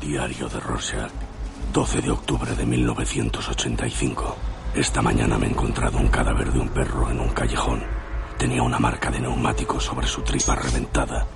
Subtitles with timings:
[0.00, 1.12] Diario de Rorschach,
[1.74, 4.34] 12 de octubre de 1985.
[4.74, 7.82] Esta mañana me he encontrado un cadáver de un perro en un callejón.
[8.38, 11.26] Tenía una marca de neumático sobre su tripa reventada.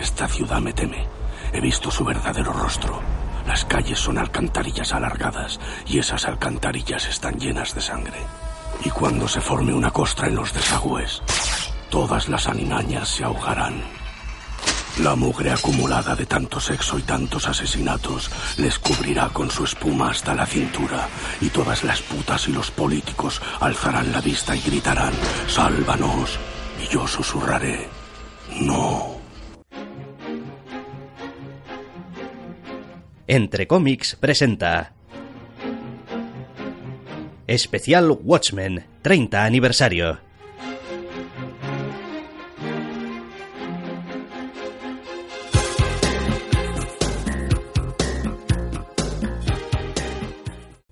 [0.00, 1.06] Esta ciudad me teme.
[1.52, 3.00] He visto su verdadero rostro.
[3.46, 8.18] Las calles son alcantarillas alargadas y esas alcantarillas están llenas de sangre.
[8.84, 11.22] Y cuando se forme una costra en los desagües,
[11.88, 13.97] todas las animañas se ahogarán.
[15.02, 20.34] La mugre acumulada de tanto sexo y tantos asesinatos les cubrirá con su espuma hasta
[20.34, 21.08] la cintura
[21.40, 25.12] y todas las putas y los políticos alzarán la vista y gritarán,
[25.46, 26.38] sálvanos.
[26.82, 27.86] Y yo susurraré,
[28.60, 29.18] no.
[33.28, 34.94] Entre cómics presenta
[37.46, 40.27] Especial Watchmen 30 aniversario.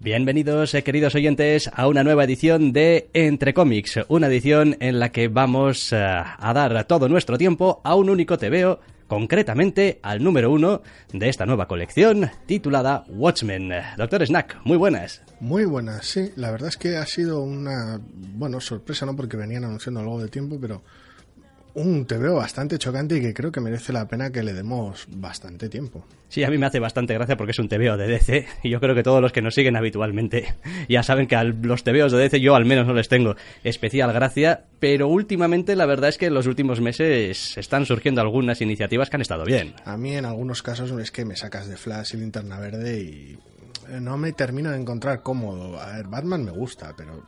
[0.07, 5.11] Bienvenidos, eh, queridos oyentes, a una nueva edición de Entre Cómics, una edición en la
[5.11, 10.53] que vamos eh, a dar todo nuestro tiempo a un único TVO, concretamente al número
[10.53, 13.73] uno de esta nueva colección titulada Watchmen.
[13.99, 15.23] Doctor Snack, muy buenas.
[15.41, 16.31] Muy buenas, sí.
[16.37, 19.17] La verdad es que ha sido una, bueno, sorpresa, ¿no?
[19.17, 20.85] Porque venían anunciando algo de tiempo, pero
[21.77, 25.69] un TVO bastante chocante y que creo que merece la pena que le demos bastante
[25.69, 26.07] tiempo.
[26.29, 28.81] Sí, a mí me hace bastante gracia porque es un TVO de DC y yo
[28.81, 30.55] creo que todos los que nos siguen habitualmente
[30.89, 34.11] ya saben que a los TVOs de DC yo al menos no les tengo especial
[34.15, 39.11] gracia, pero últimamente la verdad es que en los últimos meses están surgiendo algunas iniciativas
[39.11, 39.75] que han estado bien.
[39.85, 43.39] A mí en algunos casos es que me sacas de Flash y Linterna Verde y
[44.01, 45.79] no me termino de encontrar cómodo.
[45.79, 47.23] A ver, Batman me gusta, pero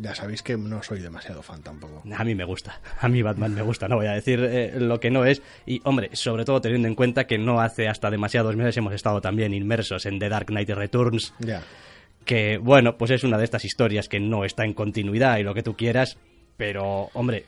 [0.00, 2.02] ya sabéis que no soy demasiado fan tampoco.
[2.16, 4.98] A mí me gusta, a mí Batman me gusta, no voy a decir eh, lo
[4.98, 5.42] que no es.
[5.66, 9.20] Y hombre, sobre todo teniendo en cuenta que no hace hasta demasiados meses hemos estado
[9.20, 11.34] también inmersos en The Dark Knight Returns.
[11.38, 11.62] Ya.
[12.24, 15.54] Que bueno, pues es una de estas historias que no está en continuidad y lo
[15.54, 16.16] que tú quieras,
[16.56, 17.44] pero hombre,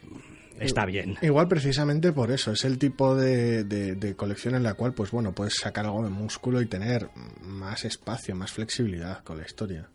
[0.60, 1.16] está bien.
[1.22, 5.10] Igual precisamente por eso, es el tipo de, de, de, colección en la cual, pues
[5.10, 7.08] bueno, puedes sacar algo de músculo y tener
[7.42, 9.88] más espacio, más flexibilidad con la historia.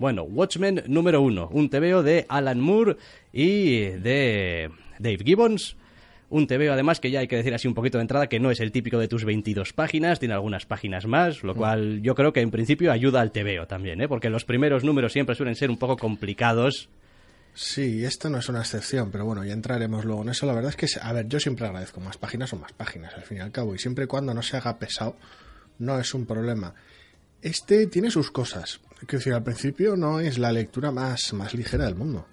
[0.00, 2.96] Bueno, Watchmen número uno, un TVO de Alan Moore
[3.34, 5.76] y de Dave Gibbons.
[6.30, 8.50] Un TVO además que ya hay que decir así un poquito de entrada que no
[8.50, 12.32] es el típico de tus 22 páginas, tiene algunas páginas más, lo cual yo creo
[12.32, 14.08] que en principio ayuda al TVO también, ¿eh?
[14.08, 16.88] porque los primeros números siempre suelen ser un poco complicados.
[17.52, 20.46] Sí, esto no es una excepción, pero bueno, ya entraremos luego en eso.
[20.46, 23.22] La verdad es que, a ver, yo siempre agradezco más páginas o más páginas, al
[23.24, 25.16] fin y al cabo, y siempre y cuando no se haga pesado,
[25.78, 26.74] no es un problema.
[27.42, 28.80] Este tiene sus cosas.
[29.00, 32.26] Quiero decir, al principio no es la lectura más, más ligera del mundo.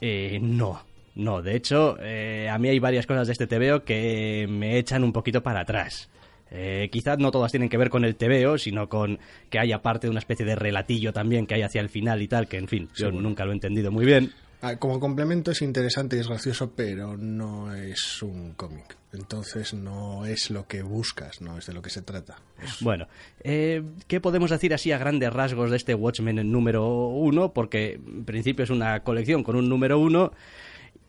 [0.00, 0.82] Eh, no,
[1.14, 1.40] no.
[1.40, 5.12] De hecho, eh, a mí hay varias cosas de este TVO que me echan un
[5.12, 6.10] poquito para atrás.
[6.50, 9.18] Eh, quizás no todas tienen que ver con el TVO, sino con
[9.48, 12.28] que haya parte de una especie de relatillo también que hay hacia el final y
[12.28, 14.32] tal, que en fin, Sí, yo nunca lo he entendido muy bien.
[14.60, 18.99] Ah, Como complemento es interesante y es gracioso, pero no es un cómic.
[19.12, 22.38] Entonces no es lo que buscas, no es de lo que se trata.
[22.62, 23.08] Es- Bueno,
[23.42, 27.52] eh, ¿qué podemos decir así a grandes rasgos de este Watchmen número uno?
[27.52, 30.32] Porque en principio es una colección con un número uno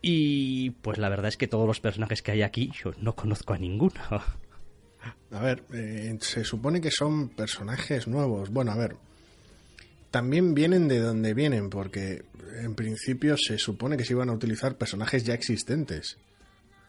[0.02, 3.54] y pues la verdad es que todos los personajes que hay aquí yo no conozco
[3.54, 3.94] a ninguno.
[5.32, 8.50] A ver, eh, se supone que son personajes nuevos.
[8.50, 8.96] Bueno, a ver,
[10.10, 12.24] también vienen de donde vienen, porque
[12.62, 16.18] en principio se supone que se iban a utilizar personajes ya existentes.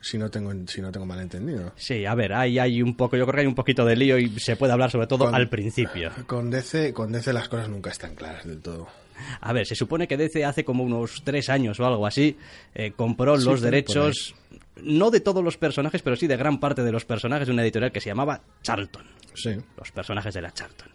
[0.03, 1.73] Si no tengo, si no tengo mal entendido.
[1.77, 4.19] Sí, a ver, hay, hay un poco, yo creo que hay un poquito de lío
[4.19, 6.11] y se puede hablar sobre todo Con- al principio.
[6.27, 8.89] Con DC, con DC las cosas nunca están claras del todo.
[9.41, 12.37] A ver, se supone que DC hace como unos tres años o algo así
[12.75, 14.35] eh, compró Sí, los derechos,
[14.83, 17.63] no de todos los personajes, pero sí de gran parte de los personajes de una
[17.63, 19.05] editorial que se llamaba Charlton.
[19.35, 19.57] Sí.
[19.79, 20.89] los personajes de la Charlton.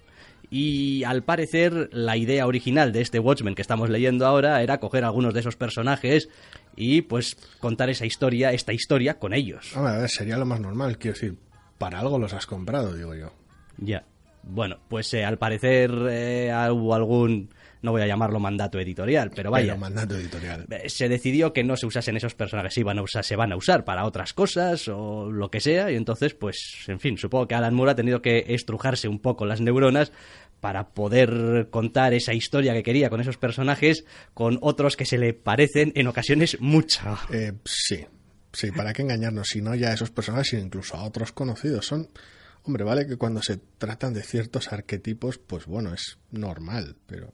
[0.50, 5.04] Y al parecer la idea original de este Watchmen que estamos leyendo ahora era coger
[5.04, 6.30] algunos de esos personajes
[6.76, 9.76] y pues contar esa historia, esta historia con ellos.
[9.76, 10.98] A ver, sería lo más normal.
[10.98, 11.36] Quiero decir,
[11.78, 13.34] para algo los has comprado, digo yo.
[13.78, 14.06] Ya.
[14.50, 17.50] Bueno, pues eh, al parecer eh, hubo algún,
[17.82, 19.74] no voy a llamarlo mandato editorial, pero vaya.
[19.74, 20.66] Pero mandato editorial.
[20.70, 23.52] Eh, se decidió que no se usasen esos personajes, se, iban a usar, se van
[23.52, 27.48] a usar para otras cosas o lo que sea, y entonces, pues, en fin, supongo
[27.48, 30.14] que Alan Moore ha tenido que estrujarse un poco las neuronas
[30.60, 35.34] para poder contar esa historia que quería con esos personajes con otros que se le
[35.34, 37.02] parecen en ocasiones mucho.
[37.32, 38.06] Eh, sí,
[38.52, 41.86] sí, para qué engañarnos, si no ya a esos personajes, sino incluso a otros conocidos.
[41.86, 42.10] Son,
[42.64, 47.34] hombre, vale que cuando se tratan de ciertos arquetipos, pues bueno, es normal, pero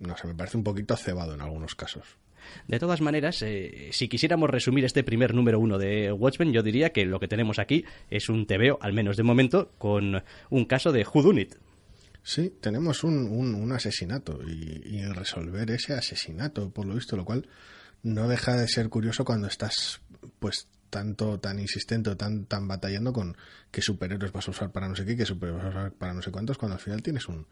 [0.00, 2.18] no sé, me parece un poquito cebado en algunos casos.
[2.66, 6.90] De todas maneras, eh, si quisiéramos resumir este primer número uno de Watchmen, yo diría
[6.90, 10.92] que lo que tenemos aquí es un TVO, al menos de momento, con un caso
[10.92, 11.56] de Whodunit.
[12.28, 17.24] Sí, tenemos un, un, un asesinato y, y, resolver ese asesinato, por lo visto, lo
[17.24, 17.48] cual
[18.02, 20.02] no deja de ser curioso cuando estás,
[20.38, 23.34] pues, tanto, tan insistente, tan, tan batallando con
[23.70, 26.12] qué superhéroes vas a usar para no sé qué, qué superhéroes vas a usar para
[26.12, 27.46] no sé cuántos, cuando al final tienes un,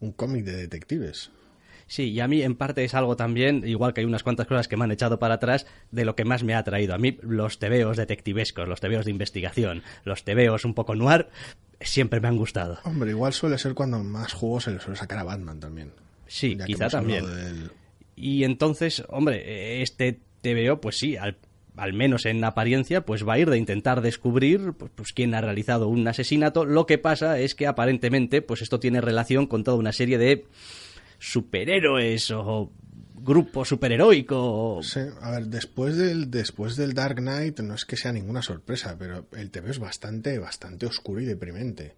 [0.00, 1.30] un cómic de detectives.
[1.88, 4.68] Sí, y a mí en parte es algo también, igual que hay unas cuantas cosas
[4.68, 6.94] que me han echado para atrás, de lo que más me ha atraído.
[6.94, 11.28] A mí los tebeos detectivescos, los tebeos de investigación, los tebeos un poco noir,
[11.80, 12.78] siempre me han gustado.
[12.84, 15.92] Hombre, igual suele ser cuando más juegos se le suele sacar a Batman también.
[16.26, 17.24] Sí, quizá también.
[17.24, 17.70] Del...
[18.16, 21.38] Y entonces, hombre, este TVO, pues sí, al,
[21.76, 25.40] al, menos en apariencia, pues va a ir de intentar descubrir pues, pues, quién ha
[25.40, 26.66] realizado un asesinato.
[26.66, 30.44] Lo que pasa es que aparentemente, pues esto tiene relación con toda una serie de
[31.18, 32.72] superhéroes o
[33.14, 34.80] grupo superheroico.
[34.82, 38.96] Sí, a ver, después del, después del Dark Knight no es que sea ninguna sorpresa,
[38.98, 41.96] pero el TV es bastante, bastante oscuro y deprimente.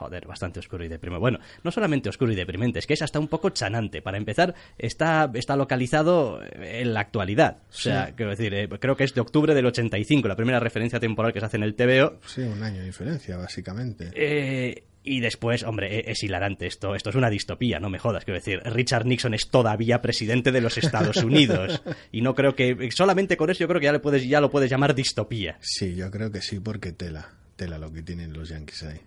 [0.00, 1.20] Joder, bastante oscuro y deprimente.
[1.20, 4.00] Bueno, no solamente oscuro y deprimente, es que es hasta un poco chanante.
[4.00, 7.58] Para empezar, está, está localizado en la actualidad.
[7.68, 8.12] O sea, sí.
[8.16, 11.40] quiero decir, eh, creo que es de octubre del 85, la primera referencia temporal que
[11.40, 12.18] se hace en el TVO.
[12.24, 14.10] Sí, un año de diferencia, básicamente.
[14.14, 16.94] Eh, y después, hombre, e-, es hilarante esto.
[16.94, 18.24] Esto es una distopía, no me jodas.
[18.24, 21.82] Quiero decir, Richard Nixon es todavía presidente de los Estados Unidos.
[22.10, 22.88] y no creo que.
[22.90, 25.58] Solamente con eso yo creo que ya, le puedes, ya lo puedes llamar distopía.
[25.60, 27.28] Sí, yo creo que sí, porque tela.
[27.56, 29.00] Tela lo que tienen los yankees ahí.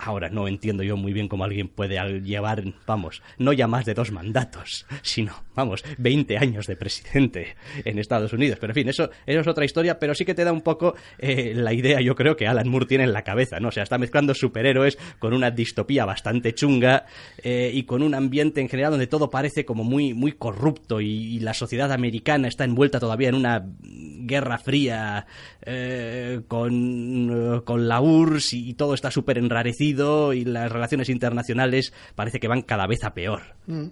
[0.00, 3.94] Ahora no entiendo yo muy bien cómo alguien puede llevar, vamos, no ya más de
[3.94, 8.58] dos mandatos, sino, vamos, 20 años de presidente en Estados Unidos.
[8.60, 10.94] Pero en fin, eso, eso es otra historia, pero sí que te da un poco
[11.18, 13.68] eh, la idea, yo creo, que Alan Moore tiene en la cabeza, ¿no?
[13.68, 17.06] O sea, está mezclando superhéroes con una distopía bastante chunga
[17.42, 21.38] eh, y con un ambiente en general donde todo parece como muy, muy corrupto y,
[21.38, 25.24] la sociedad americana está envuelta todavía en una guerra fría
[25.62, 29.87] eh, con, con la URSS y, y todo está súper enrarecido
[30.32, 33.56] y las relaciones internacionales parece que van cada vez a peor.
[33.66, 33.88] Mm.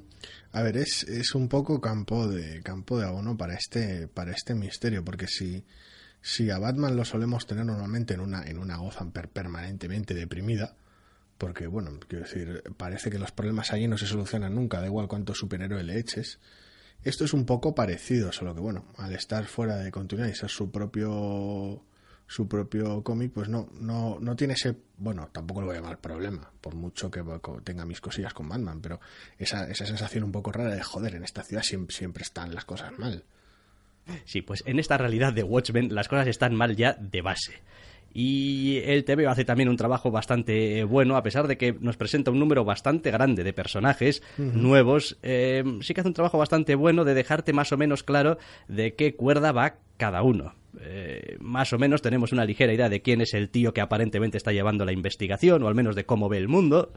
[0.53, 4.55] A ver, es, es un poco campo de campo de abono para este para este
[4.55, 5.65] misterio, porque si
[6.21, 10.75] si a Batman lo solemos tener normalmente en una en una Gotham per permanentemente deprimida,
[11.39, 15.09] porque bueno, quiero decir, parece que los problemas allí no se solucionan nunca, da igual
[15.09, 16.41] cuánto superhéroe le eches.
[17.03, 20.51] Esto es un poco parecido, solo que bueno, al estar fuera de continuidad y ser
[20.51, 21.85] su propio
[22.27, 26.01] su propio cómic, pues no, no, no tiene ese, bueno, tampoco lo voy a llamar
[26.01, 27.23] problema, por mucho que
[27.65, 29.01] tenga mis cosillas con Batman, pero
[29.39, 32.65] esa, esa sensación un poco rara de joder, en esta ciudad siempre, siempre están las
[32.65, 33.25] cosas mal.
[34.25, 37.63] Sí, pues en esta realidad de Watchmen las cosas están mal ya de base.
[38.19, 42.31] Y el TV hace también un trabajo bastante bueno, a pesar de que nos presenta
[42.31, 44.53] un número bastante grande de personajes uh -huh.
[44.53, 45.19] nuevos.
[45.23, 48.39] Eh, sí que hace un trabajo bastante bueno de dejarte más o menos claro
[48.69, 50.55] de qué cuerda va cada uno.
[50.81, 54.37] Eh, más o menos tenemos una ligera idea de quién es el tío que aparentemente
[54.37, 56.93] está llevando la investigación, o al menos de cómo ve el mundo.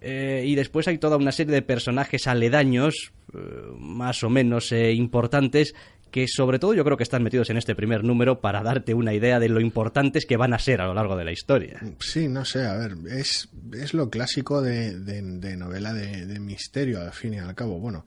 [0.00, 3.38] Eh, y después hay toda una serie de personajes aledaños, eh,
[3.78, 5.74] más o menos importantes,
[6.10, 9.14] que sobre todo yo creo que están metidos en este primer número para darte una
[9.14, 11.80] idea de lo importantes que van a ser a lo largo de la historia.
[12.00, 17.00] Sí, no sé, a ver, es, es lo clásico de, de, novela de, de, misterio,
[17.00, 17.78] al fin y al cabo.
[17.78, 18.04] Bueno,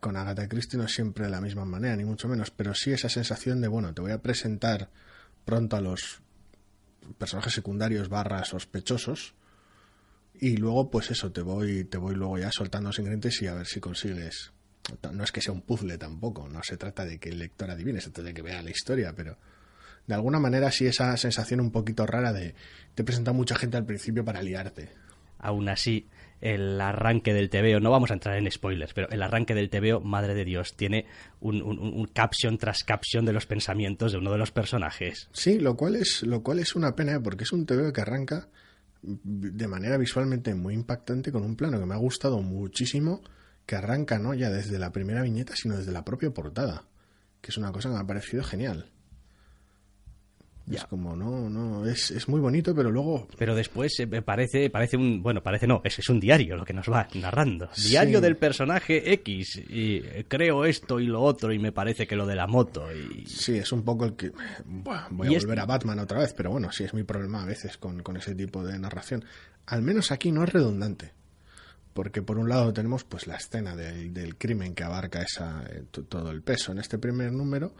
[0.00, 3.08] con Agatha Christie no siempre de la misma manera, ni mucho menos, pero sí esa
[3.08, 4.90] sensación de, bueno, te voy a presentar
[5.44, 6.20] pronto a los
[7.18, 9.34] personajes secundarios barra sospechosos
[10.40, 13.54] y luego pues eso te voy te voy luego ya soltando los ingredientes y a
[13.54, 14.54] ver si consigues
[15.12, 18.00] no es que sea un puzzle tampoco, no se trata de que el lector adivine,
[18.00, 19.38] se trata de que vea la historia, pero
[20.06, 22.54] de alguna manera sí esa sensación un poquito rara de
[22.94, 24.90] te presenta mucha gente al principio para liarte.
[25.38, 26.08] Aún así,
[26.44, 30.00] el arranque del TVO, no vamos a entrar en spoilers, pero el arranque del TVO,
[30.00, 31.06] madre de Dios, tiene
[31.40, 35.30] un, un, caption tras caption de los pensamientos de uno de los personajes.
[35.32, 38.48] Sí, lo cual es, lo cual es una pena, porque es un TVO que arranca
[39.00, 43.22] de manera visualmente muy impactante con un plano que me ha gustado muchísimo
[43.64, 46.84] que arranca no ya desde la primera viñeta, sino desde la propia portada,
[47.40, 48.90] que es una cosa que me ha parecido genial.
[50.70, 53.28] Es como, no, no, es, es muy bonito, pero luego...
[53.36, 56.72] Pero después eh, parece, parece un, bueno, parece no, es, es un diario lo que
[56.72, 57.68] nos va narrando.
[57.76, 58.22] Diario sí.
[58.22, 62.36] del personaje X, y creo esto y lo otro, y me parece que lo de
[62.36, 63.26] la moto, y...
[63.26, 64.32] Sí, es un poco el que...
[64.64, 65.62] Voy a volver es...
[65.62, 68.34] a Batman otra vez, pero bueno, sí es mi problema a veces con, con ese
[68.34, 69.24] tipo de narración.
[69.66, 71.12] Al menos aquí no es redundante
[71.92, 75.84] porque por un lado tenemos pues la escena del, del crimen que abarca esa, eh,
[75.90, 77.72] todo el peso en este primer número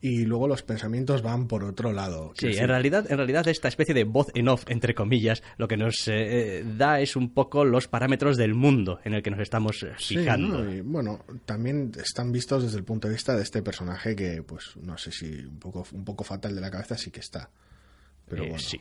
[0.00, 2.32] y luego los pensamientos van por otro lado.
[2.36, 5.76] Sí, en realidad, en realidad esta especie de voz en off, entre comillas, lo que
[5.76, 9.84] nos eh, da es un poco los parámetros del mundo en el que nos estamos
[9.98, 10.58] fijando.
[10.58, 10.72] Sí, ¿no?
[10.72, 14.76] y, bueno, también están vistos desde el punto de vista de este personaje que, pues,
[14.76, 17.50] no sé si un poco, un poco fatal de la cabeza sí que está.
[18.28, 18.62] Pero eh, bueno.
[18.62, 18.80] Sí.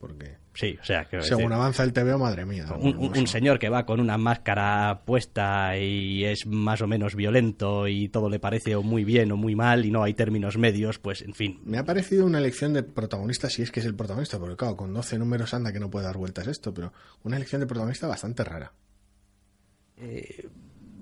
[0.00, 2.66] Porque Sí, o sea, según decir, avanza el TVO, madre mía.
[2.76, 7.86] un, un- señor que va con una máscara puesta y es más o menos violento
[7.86, 10.98] y todo le parece o muy bien o muy mal y no hay términos medios,
[10.98, 11.60] pues en fin.
[11.64, 14.76] Me ha parecido una elección de protagonista, si es que es el protagonista, porque claro,
[14.76, 16.92] con 12 números anda que no puede dar vueltas esto, pero
[17.22, 18.72] una elección de protagonista bastante rara.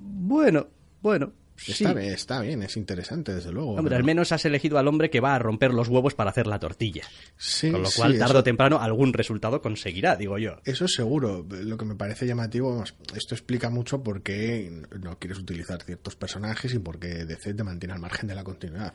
[0.01, 0.67] Bueno,
[1.03, 1.33] bueno.
[1.61, 1.73] Sí.
[1.73, 3.71] Está, bien, está bien, es interesante, desde luego.
[3.71, 6.31] Hombre, pero- al menos has elegido al hombre que va a romper los huevos para
[6.31, 7.03] hacer la tortilla.
[7.37, 10.61] Sí, Con lo sí, cual, eso- tarde o temprano, algún resultado conseguirá, digo yo.
[10.65, 11.45] Eso seguro.
[11.51, 12.85] Lo que me parece llamativo,
[13.15, 17.65] esto explica mucho por qué no quieres utilizar ciertos personajes y por qué DC te
[17.65, 18.95] mantiene al margen de la continuidad.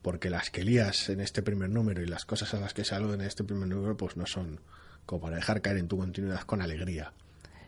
[0.00, 3.20] Porque las que lías en este primer número y las cosas a las que aluden
[3.20, 4.60] en este primer número, pues no son
[5.04, 7.12] como para dejar caer en tu continuidad con alegría.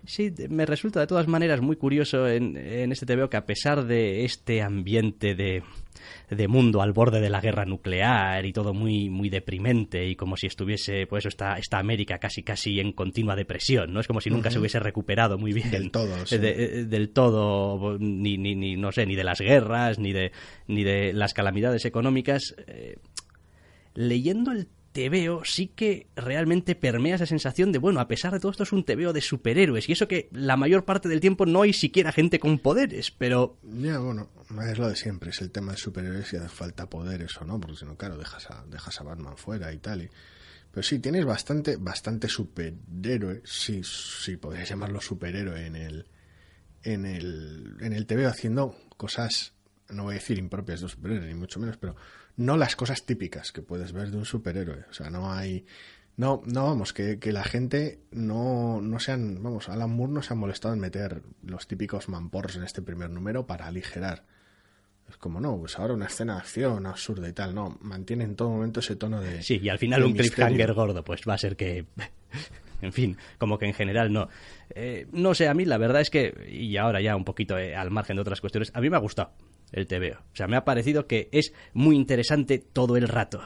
[0.05, 3.85] Sí, me resulta de todas maneras muy curioso en, en este TVO que a pesar
[3.87, 5.63] de este ambiente de,
[6.29, 10.37] de mundo al borde de la guerra nuclear y todo muy, muy deprimente y como
[10.37, 14.01] si estuviese, pues esta, esta América casi casi en continua depresión, ¿no?
[14.01, 15.71] Es como si nunca se hubiese recuperado muy bien.
[15.71, 16.37] Del todo, sí.
[16.39, 20.33] De- eh, del todo, ni, ni, ni, no sé, ni de las guerras, ni de,
[20.67, 22.57] ni de las calamidades económicas.
[22.67, 22.97] eh,
[23.95, 28.51] leyendo el tebeo sí que realmente permea esa sensación de, bueno, a pesar de todo
[28.53, 31.63] esto es un tebeo de superhéroes y eso que la mayor parte del tiempo no
[31.63, 34.29] hay siquiera gente con poderes, pero Ya, bueno,
[34.71, 37.59] es lo de siempre, es el tema de superhéroes y hace falta poderes o no,
[37.59, 40.03] porque si no, claro, dejas a, dejas a Batman fuera y tal.
[40.03, 40.11] y-
[40.71, 46.07] Pero sí, tienes bastante, bastante superhéroe, sí, sí, podrías llamarlo superhéroe en el,
[46.83, 49.53] en el, en el TV haciendo cosas,
[49.91, 51.95] no voy a decir impropias de un superhéroe, ni mucho menos, pero
[52.37, 54.85] no las cosas típicas que puedes ver de un superhéroe.
[54.91, 55.65] O sea, no hay...
[56.15, 60.23] No, no, vamos, que, que la gente no, no se han, vamos, Alan Moore no
[60.23, 64.25] se ha molestado en meter los típicos mamporros en este primer número para aligerar.
[65.09, 68.37] Es como, no, pues ahora una escena de acción absurda y tal, no, mantiene en
[68.37, 69.43] todo momento ese tono de...
[69.43, 70.33] sí, y al final un misterio.
[70.33, 71.87] cliffhanger gordo, pues va a ser que...
[72.83, 74.29] En fin, como que en general no.
[74.75, 77.77] Eh, no sé, a mí la verdad es que, y ahora ya un poquito eh,
[77.77, 79.31] al margen de otras cuestiones, a mí me ha gustado
[79.73, 80.19] el TVO.
[80.21, 83.41] O sea, me ha parecido que es muy interesante todo el rato.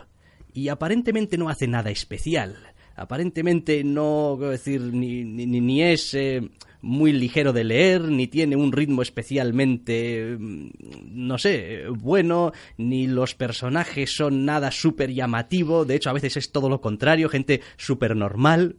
[0.52, 2.56] Y aparentemente no hace nada especial.
[2.96, 6.40] Aparentemente no, quiero decir, ni, ni, ni- es eh,
[6.80, 10.68] muy ligero de leer, ni tiene un ritmo especialmente, mm,
[11.12, 15.84] no sé, bueno, ni los personajes son nada súper llamativo.
[15.84, 18.76] De hecho, a veces es todo lo contrario, gente súper normal.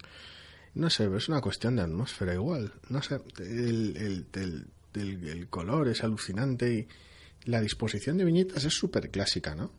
[0.74, 2.72] No sé, es una cuestión de atmósfera igual.
[2.90, 4.68] No sé, el- el-
[5.28, 6.88] el color es alucinante y
[7.48, 9.72] la disposición de viñetas es súper clásica, ¿no?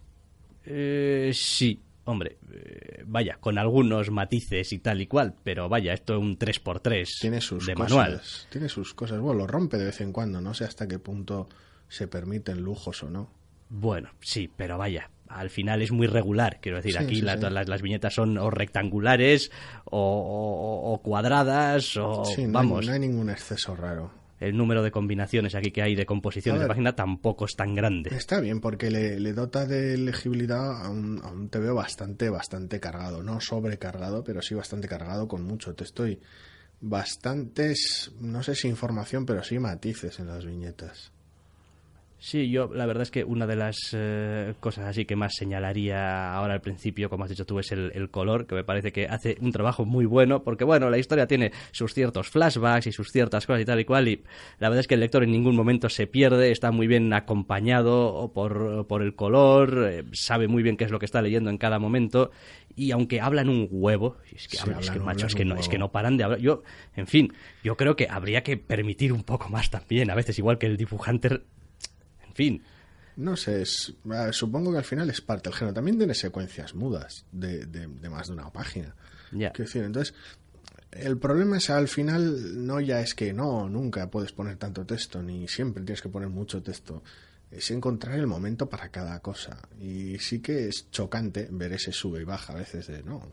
[0.65, 6.15] Eh, sí, hombre, eh, vaya, con algunos matices y tal y cual, pero vaya, esto
[6.17, 7.91] es un 3x3 Tiene sus de cosas.
[7.91, 8.21] manual.
[8.51, 9.21] Tiene sus cosas.
[9.21, 10.41] Bueno, lo rompe de vez en cuando.
[10.41, 11.49] No sé hasta qué punto
[11.89, 13.31] se permiten lujos o no.
[13.71, 16.59] Bueno, sí, pero vaya, al final es muy regular.
[16.61, 17.39] Quiero decir, Sí, aquí sí, la- sí.
[17.41, 19.51] todas las, las viñetas son o rectangulares
[19.85, 22.81] o, o- o cuadradas o no, vamos.
[22.81, 24.11] hay, no hay ningún exceso raro.
[24.41, 28.11] El número de combinaciones aquí que hay de composiciones de página tampoco es tan grande.
[28.15, 32.81] Está bien porque le, le dota de legibilidad a un, a un TVO bastante, bastante
[32.81, 33.23] cargado.
[33.23, 36.21] No sobrecargado, pero sí bastante cargado con mucho texto y
[36.81, 41.13] bastantes, no sé si información, pero sí matices en las viñetas.
[42.21, 46.35] Sí, yo la verdad es que una de las eh, cosas así que más señalaría
[46.35, 49.07] ahora al principio, como has dicho tú, es el, el color, que me parece que
[49.07, 53.09] hace un trabajo muy bueno, porque bueno, la historia tiene sus ciertos flashbacks y sus
[53.13, 54.25] ciertas cosas y tal y cual, y
[54.59, 58.33] la verdad es que el lector en ningún momento se pierde, está muy bien acompañado
[58.35, 61.59] por, por el color, eh, sabe muy bien qué es lo que está leyendo en
[61.59, 62.33] cada momento,
[62.75, 65.55] y aunque hablan un huevo, es que, Sí, hablan- es que, macho, es que no,
[65.57, 66.41] es que no paran de hablar.
[66.41, 66.63] Yo,
[66.97, 67.33] en fin,
[67.63, 70.77] yo creo que habría que permitir un poco más también, a veces igual que el
[70.77, 71.43] dibujante
[72.39, 72.63] fin.
[73.17, 75.75] No sé, es- ah, supongo que al final es parte del género.
[75.75, 78.95] También tiene secuencias mudas de, de- de más de una página.
[79.51, 80.15] Decir, entonces,
[80.93, 85.21] el problema es al final no ya es que no, nunca puedes poner tanto texto,
[85.23, 87.03] ni siempre tienes que poner mucho texto.
[87.51, 89.59] Es encontrar el momento para cada cosa.
[89.81, 93.33] Y sí que es chocante ver ese sube y baja a veces de no.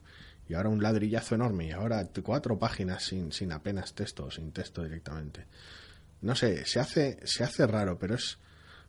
[0.49, 4.51] Y ahora un ladrillazo enorme y ahora cuatro páginas sin, sin apenas texto o sin
[4.51, 5.45] texto directamente.
[6.21, 8.37] No sé, se hace, se hace raro, pero es.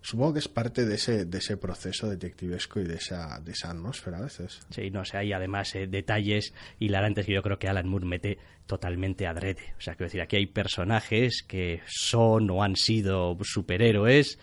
[0.03, 3.71] Supongo que es parte de ese, de ese proceso detectivesco y de esa, de esa
[3.71, 4.61] atmósfera a veces.
[4.71, 8.39] Sí, no sé, hay además eh, detalles hilarantes que yo creo que Alan Moore mete
[8.67, 9.75] totalmente adrede.
[9.79, 14.39] O sea, quiero decir, aquí hay personajes que son o han sido superhéroes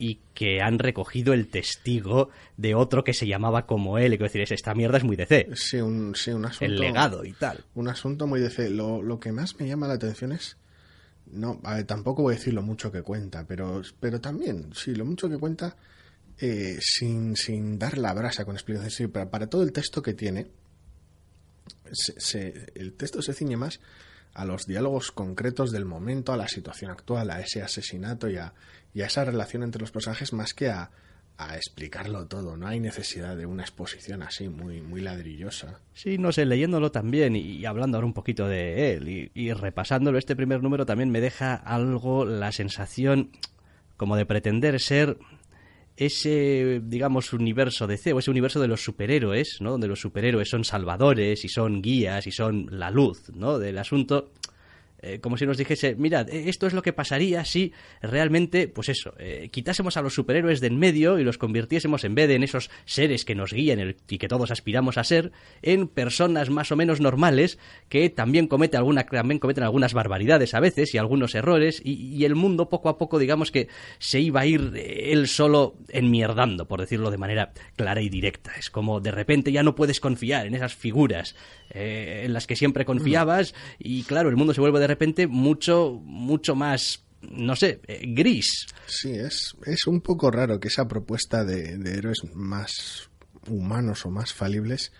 [0.00, 4.10] y que han recogido el testigo de otro que se llamaba como él.
[4.12, 5.48] Quiero decir, es- esta mierda es muy DC.
[5.54, 6.64] Sí, un, sí, un asunto.
[6.72, 7.64] El legado y tal.
[7.74, 10.56] Un asunto muy de Lo, lo que más me llama la atención es.
[11.30, 14.94] No, a ver, tampoco voy a decir lo mucho que cuenta, pero, pero también, sí,
[14.94, 15.76] lo mucho que cuenta
[16.38, 19.10] eh, sin, sin dar la brasa con explicaciones.
[19.10, 20.50] Para, para todo el texto que tiene,
[22.74, 23.80] el texto se ciñe más
[24.34, 28.54] a los diálogos concretos del momento, a la situación actual, a ese asesinato y a,
[28.94, 30.90] y a esa relación entre los personajes más que a,
[31.38, 32.56] a explicarlo todo.
[32.56, 35.80] No hay necesidad de una exposición así muy, muy ladrillosa.
[35.94, 40.34] Sí, no sé, leyéndolo también y, hablando ahora un poquito de él y, repasándolo, este
[40.34, 43.30] primer número también me deja algo la sensación
[43.96, 45.16] como de pretender ser
[45.96, 49.72] ese, digamos, universo de C ese universo de los superhéroes, ¿no?
[49.72, 53.58] Donde los superhéroes son salvadores y son guías y son la luz, ¿no?
[53.58, 54.32] Del asunto
[55.00, 58.88] eh, como si nos dijese, mirad, eh, esto es lo que pasaría si realmente, pues
[58.88, 62.34] eso, eh, quitásemos a los superhéroes de en medio y los convirtiésemos, en vez de
[62.34, 66.72] en esos seres que nos guían y que todos aspiramos a ser, en personas más
[66.72, 71.34] o menos normales que también, comete alguna, también cometen algunas barbaridades a veces y algunos
[71.34, 75.76] errores y, el mundo poco a poco, digamos que se iba a ir él solo
[75.88, 78.52] enmierdando, por decirlo de manera clara y directa.
[78.58, 81.36] Es como de repente ya no puedes confiar en esas figuras
[81.70, 86.54] en las que siempre confiabas y claro, el mundo se vuelve de repente mucho, mucho
[86.54, 88.66] más no sé, eh, gris.
[88.86, 93.10] Sí, es, es un poco raro que esa propuesta de, de, héroes más
[93.48, 94.92] humanos o más falibles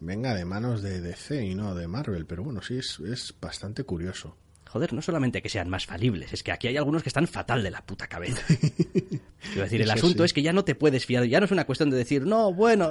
[0.00, 3.84] venga de manos de DC y no de Marvel, pero bueno, sí, es, es bastante
[3.84, 4.36] curioso
[4.74, 7.62] joder, no solamente que sean más falibles, es que aquí hay algunos que están fatal
[7.62, 8.42] de la puta cabeza.
[8.48, 11.64] Quiero decir, el asunto es que ya no te puedes fiar, ya no es una
[11.64, 12.90] cuestión de decir, no, bueno,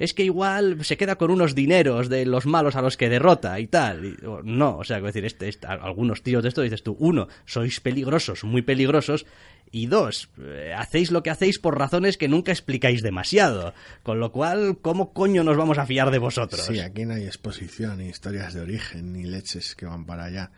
[0.00, 3.60] es que igual se queda con unos dineros de los malos a los que derrota
[3.60, 4.16] y tal.
[4.42, 7.78] no, o sea, quiero decir, este, este, algunos tíos de esto dices tú, uno, sois
[7.78, 9.24] peligrosos, muy peligrosos,
[9.70, 13.74] y dos, eh, hacéis lo que hacéis por razones que nunca explicáis demasiado.
[14.02, 16.66] Con lo cual, ¿cómo coño nos vamos a fiar de vosotros?
[16.66, 20.50] Sí, aquí no hay exposición, ni historias de origen, ni leches que van para allá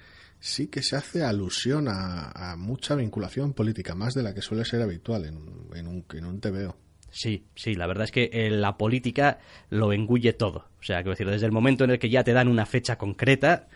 [0.45, 4.83] sí que se hace alusión a, mucha vinculación política, más de la que suele ser
[4.83, 5.39] habitual en,
[5.75, 6.77] en, un, en un TVO.
[7.11, 9.39] Sí, sí, la verdad es que eh, la política
[9.71, 10.67] lo engulle todo.
[10.81, 12.99] O sea, quiero decir, desde el momento en el que ya te dan una fecha
[12.99, 13.69] concreta,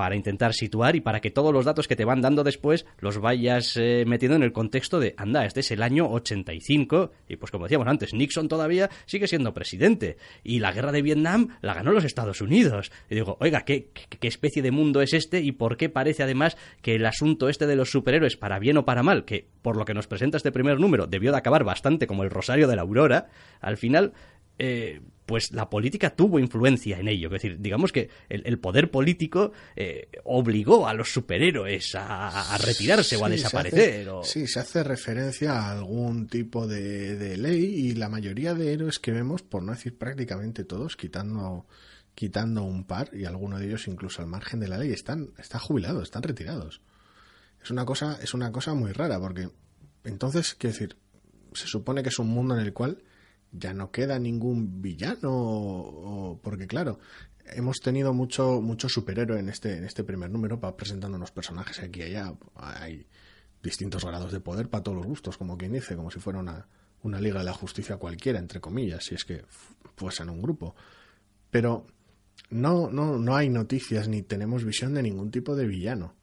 [0.00, 3.18] para intentar situar y para que todos los datos que te van dando después los
[3.18, 7.50] vayas eh, metiendo en el contexto de, anda, este es el año 85 y pues
[7.50, 11.92] como decíamos antes, Nixon todavía sigue siendo presidente y la guerra de Vietnam la ganó
[11.92, 12.90] los Estados Unidos.
[13.10, 16.56] Y digo, oiga, ¿qué, qué, especie de mundo es este y por qué parece además
[16.80, 19.84] que el asunto este de los superhéroes, para bien o para mal, que por lo
[19.84, 22.82] que nos presenta este primer número debió de acabar bastante como el Rosario de la
[22.82, 23.28] Aurora,
[23.60, 24.14] al final
[24.60, 27.28] eh, pues la política tuvo influencia en ello.
[27.28, 33.24] Es decir, digamos que el, poder político eh, obligó a los superhéroes a, retirarse o
[33.24, 34.08] a desaparecer.
[34.22, 39.12] Sí, se hace referencia a algún tipo de, ley y la mayoría de héroes que
[39.12, 41.66] vemos, por no decir prácticamente todos, quitando
[42.14, 45.60] quitando un par y algunos de ellos incluso al margen de la ley están, están
[45.60, 46.82] jubilados, están retirados.
[47.62, 49.48] Es una cosa, es una cosa muy rara porque
[50.04, 50.96] entonces, quiero decir,
[51.54, 53.02] se supone que es un mundo en el cual
[53.52, 56.98] ya no queda ningún villano, porque claro,
[57.46, 61.80] hemos tenido mucho, mucho superhéroe en este, en este primer número para presentando unos personajes
[61.80, 62.34] aquí y allá.
[62.54, 63.06] Hay
[63.62, 66.68] distintos grados de poder para todos los gustos, como quien dice, como si fuera una,
[67.02, 69.44] una liga de la justicia cualquiera, entre comillas, si es que
[69.96, 70.74] fuesen un grupo.
[71.50, 71.86] Pero
[72.50, 76.19] no, no, no hay noticias ni tenemos visión de ningún tipo de villano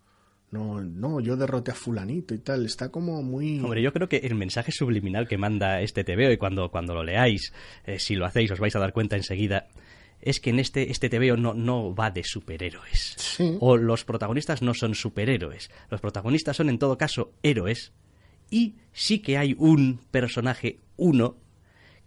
[0.50, 3.60] no, no, yo derroté a fulanito y tal, está como muy...
[3.60, 7.04] Hombre, yo creo que el mensaje subliminal que manda este TVO y cuando, cuando lo
[7.04, 7.52] leáis,
[7.86, 9.68] eh, si lo hacéis os vais a dar cuenta enseguida,
[10.22, 13.38] es que en este, este TVO no, no va de superhéroes.
[13.60, 15.70] O los protagonistas no son superhéroes.
[15.90, 17.92] Los protagonistas son en todo caso héroes.
[18.50, 21.36] Y sí que hay un personaje, uno,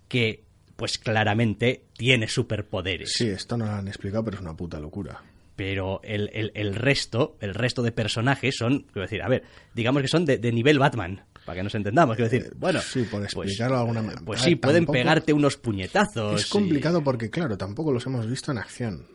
[0.09, 0.44] que
[0.76, 3.12] pues claramente tiene superpoderes.
[3.12, 5.22] Sí, esto no lo han explicado, pero es una puta locura
[5.61, 9.42] pero el, el, resto, el resto de personajes son, quiero decir, a ver,
[9.75, 13.20] digamos que son de, nivel Batman, para que nos entendamos, quiero decir, bueno, sí, por
[13.20, 14.23] pues, explicarlo de alguna manera.
[14.25, 16.40] Pues sí, pueden pegarte unos puñetazos.
[16.40, 19.07] Es complicado porque, claro, tampoco los hemos visto en acción.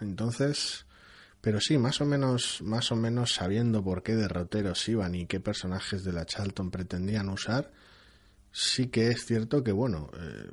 [0.00, 0.86] Entonces,
[1.42, 5.40] pero sí, más o menos, más o menos sabiendo por qué derroteros iban y qué
[5.40, 7.70] personajes de la Charlton pretendían usar,
[8.50, 10.50] sí que es cierto que, bueno, eh,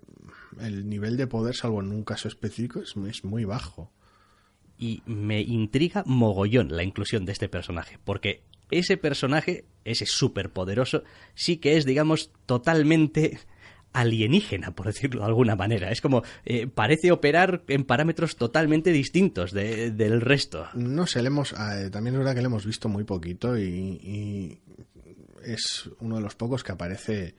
[0.60, 3.94] el nivel de poder, salvo en un caso específico, es, es muy bajo
[4.80, 11.04] y me intriga mogollón la inclusión de este personaje, porque ese personaje, ese superpoderoso,
[11.36, 13.40] sí que es, digamos, totalmente
[13.92, 15.92] alienígena, por decirlo de alguna manera.
[15.92, 20.68] Es como, eh, parece operar en parámetros totalmente distintos del resto.
[20.76, 24.62] No sé, hemos, eh, también es verdad que le hemos visto muy poquito y, y,
[25.44, 27.36] es uno de los pocos que aparece,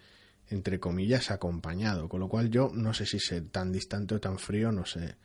[0.49, 4.39] entre comillas, acompañado, con lo cual yo no sé si es tan distante o tan
[4.39, 5.17] frío, no sé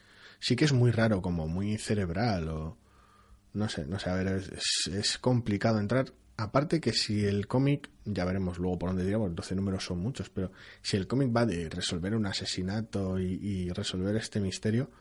[0.45, 2.77] sí que es muy raro, como muy cerebral o...
[3.53, 6.13] No sé, no sé, a ver, es, complicado entrar.
[6.37, 10.29] Aparte que si el cómic, ya veremos luego por dónde digamos, 12 números son muchos,
[10.29, 10.51] pero
[10.83, 14.91] si el cómic va de resolver un asesinato y, resolver este misterio,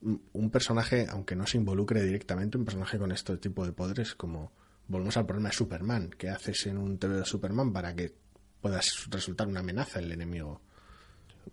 [0.00, 4.50] un personaje, aunque no se involucre directamente, un personaje con este tipo de poderes, como
[4.88, 8.12] volvemos al problema de Superman, ¿qué haces en un TV de Superman para que
[8.60, 10.62] puedas resultar una amenaza el enemigo?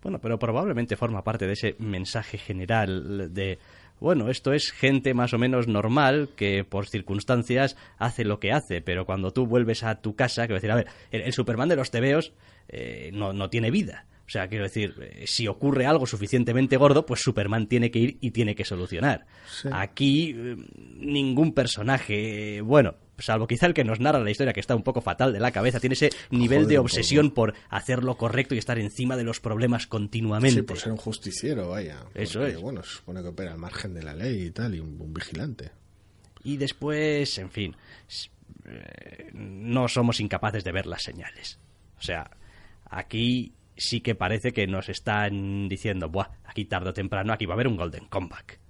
[0.00, 3.58] Bueno, pero probablemente forma parte de ese mensaje general de
[4.02, 8.80] bueno, esto es gente más o menos normal que por circunstancias hace lo que hace,
[8.80, 11.92] pero cuando tú vuelves a tu casa, quiero decir, a ver, el, Superman de los
[11.92, 12.32] tebeos
[12.68, 14.06] eh, no, no tiene vida.
[14.26, 18.18] O sea, quiero decir, eh, si ocurre algo suficientemente gordo, pues Superman tiene que ir
[18.20, 19.26] y tiene que solucionar.
[19.70, 20.56] Aquí eh,
[20.98, 25.00] ningún personaje, bueno, salvo quizá el que nos narra la historia, que está un poco
[25.00, 28.78] fatal de la cabeza, tiene ese nivel de obsesión por hacer lo correcto y estar
[28.78, 30.60] encima de los problemas continuamente.
[30.60, 32.04] Sí, por ser un justiciero, vaya.
[32.14, 32.60] Eso es.
[32.60, 35.70] Bueno, se supone que opera al margen de la ley y tal, y un, vigilante.
[36.44, 37.76] Y después, en fin,
[38.66, 41.58] eh, no somos incapaces de ver las señales.
[41.98, 42.30] O sea,
[42.90, 47.54] aquí sí que parece que nos están diciendo, Buah, aquí tarde o temprano, aquí va
[47.54, 48.60] a haber un Golden Comeback.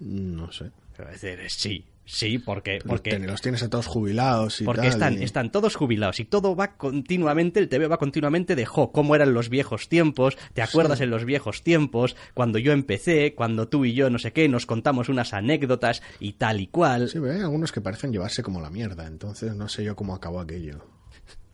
[0.00, 0.70] No sé.
[0.98, 2.80] Es decir, sí, Sí, porque...
[2.84, 6.76] porque los tienes a todos jubilados y Porque están, están todos jubilados y todo va
[6.76, 11.10] continuamente, el TV va continuamente de, jo, cómo eran los viejos tiempos, ¿te acuerdas en
[11.10, 12.16] los viejos tiempos?
[12.34, 16.32] Cuando yo empecé, cuando tú y yo no sé qué, nos contamos unas anécdotas y
[16.32, 17.08] tal y cual.
[17.08, 20.40] Sí, hay algunos que parecen llevarse como la mierda, entonces no sé yo cómo acabó
[20.40, 20.84] aquello.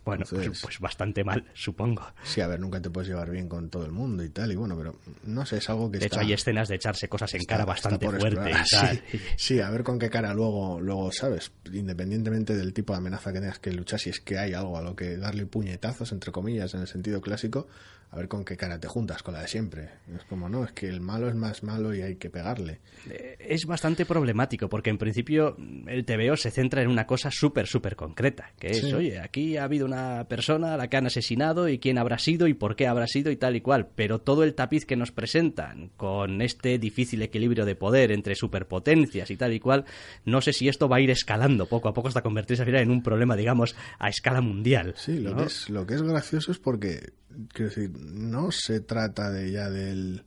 [0.08, 2.06] Bueno, pues, pues, bastante mal, supongo.
[2.22, 4.56] Sí, a ver, nunca te puedes llevar bien con todo el mundo y tal, y
[4.56, 7.44] bueno, pero no sé, es algo que De hecho, hay escenas de echarse cosas en
[7.44, 9.02] cara bastante fuerte y tal.
[9.36, 11.52] Sí, a ver con qué cara luego, luego, ¿sabes?
[11.72, 14.82] Independientemente del tipo de amenaza que tengas que luchar, si es que hay algo a
[14.82, 17.68] lo que darle puñetazos, entre comillas, en el sentido clásico,
[18.10, 19.90] a ver con qué cara te juntas, con la de siempre.
[20.16, 22.80] Es como, no, es que el malo es más malo y hay que pegarle.
[23.10, 27.66] Eh, es bastante problemático, porque en principio el TVO se centra en una cosa súper,
[27.66, 31.68] súper concreta, que es, oye, aquí ha habido una persona a la que han asesinado
[31.68, 34.42] y quién habrá sido y por qué habrá sido y tal y cual, pero todo
[34.42, 39.52] el tapiz que nos presentan con este difícil equilibrio de poder entre superpotencias y tal
[39.52, 39.84] y cual,
[40.24, 42.82] no sé si esto va a ir escalando poco a poco hasta convertirse al final
[42.82, 44.94] en un problema, digamos, a escala mundial.
[44.96, 47.12] Sí, lo, que, es, lo que es gracioso es porque
[47.52, 50.24] quiero decir, no se trata de ya del,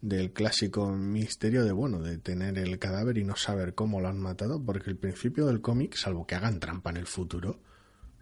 [0.00, 4.18] del clásico misterio de, bueno, de tener el cadáver y no saber cómo lo han
[4.18, 7.60] matado, porque el principio del cómic, salvo que hagan trampa en el futuro,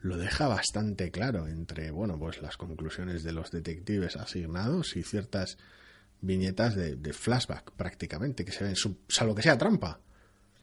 [0.01, 5.59] lo deja bastante claro entre, bueno, pues las conclusiones de los detectives asignados y ciertas
[6.21, 8.75] viñetas de, flashback prácticamente, que se ven,
[9.09, 10.01] salvo que sea trampa.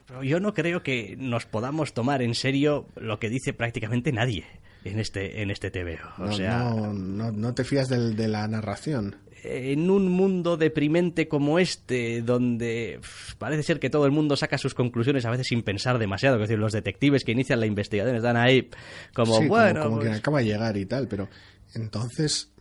[0.05, 4.45] Pero yo no creo que nos podamos tomar en serio lo que dice prácticamente nadie
[4.85, 6.07] en este, en este TVO.
[6.19, 9.17] O no, sea, no, no, te fías del, de la narración.
[9.43, 12.99] En un mundo deprimente como este, donde
[13.37, 16.41] parece ser que todo el mundo saca sus conclusiones a veces sin pensar demasiado, es
[16.43, 18.69] decir, los detectives que inician la investigación están ahí
[19.13, 19.83] como, bueno.
[19.83, 21.29] Como, quien pues acaba de llegar y tal, pero
[21.73, 22.51] entonces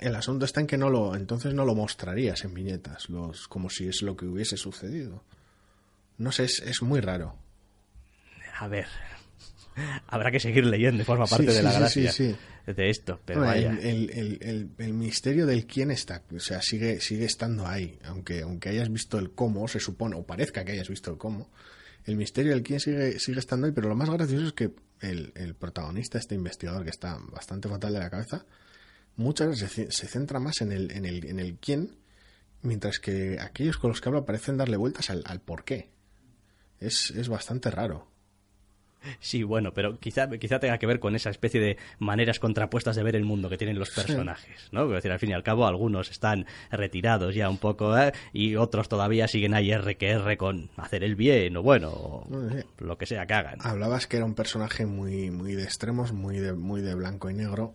[0.00, 3.70] el asunto está en que no lo entonces no lo mostrarías en viñetas los como
[3.70, 5.22] si es lo que hubiese sucedido
[6.16, 7.36] no sé es, es muy raro
[8.58, 8.88] a ver
[10.06, 12.12] habrá que seguir leyendo, forma parte de la gracia
[12.74, 13.20] de esto.
[13.24, 18.90] Pero El, misterio del quién está, o sea, sigue, sigue estando ahí, aunque, aunque hayas
[18.90, 21.50] visto el cómo, se supone, o parezca que hayas visto el cómo,
[22.04, 25.54] el misterio del quién sigue, sigue estando ahí, pero lo más gracioso es que el,
[25.58, 28.44] protagonista, este investigador que está bastante fatal de la cabeza,
[29.16, 31.96] muchas veces se, centra más en el, en el, en el quién,
[32.62, 35.90] mientras que aquellos con los que habla parecen darle vueltas al, al por qué.
[36.80, 38.08] Es, es bastante raro.
[39.20, 43.02] Sí, bueno, pero quizá, quizá tenga que ver con esa especie de maneras contrapuestas de
[43.02, 44.84] ver el mundo que tienen los personajes, ¿no?
[44.86, 48.12] Es decir, al fin y al cabo, algunos están retirados ya un poco ¿eh?
[48.32, 52.26] y otros todavía siguen ahí R que R con hacer el bien o bueno,
[52.78, 53.58] lo que sea que hagan.
[53.62, 57.34] Hablabas que era un personaje muy, muy de extremos, muy de, muy de blanco y
[57.34, 57.74] negro,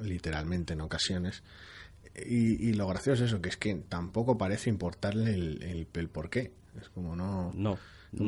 [0.00, 1.42] literalmente en ocasiones.
[2.14, 6.28] Y, lo gracioso es eso, que es que tampoco parece importarle el, el, el por
[6.28, 6.52] qué.
[6.78, 7.50] Es como no...
[7.54, 7.78] No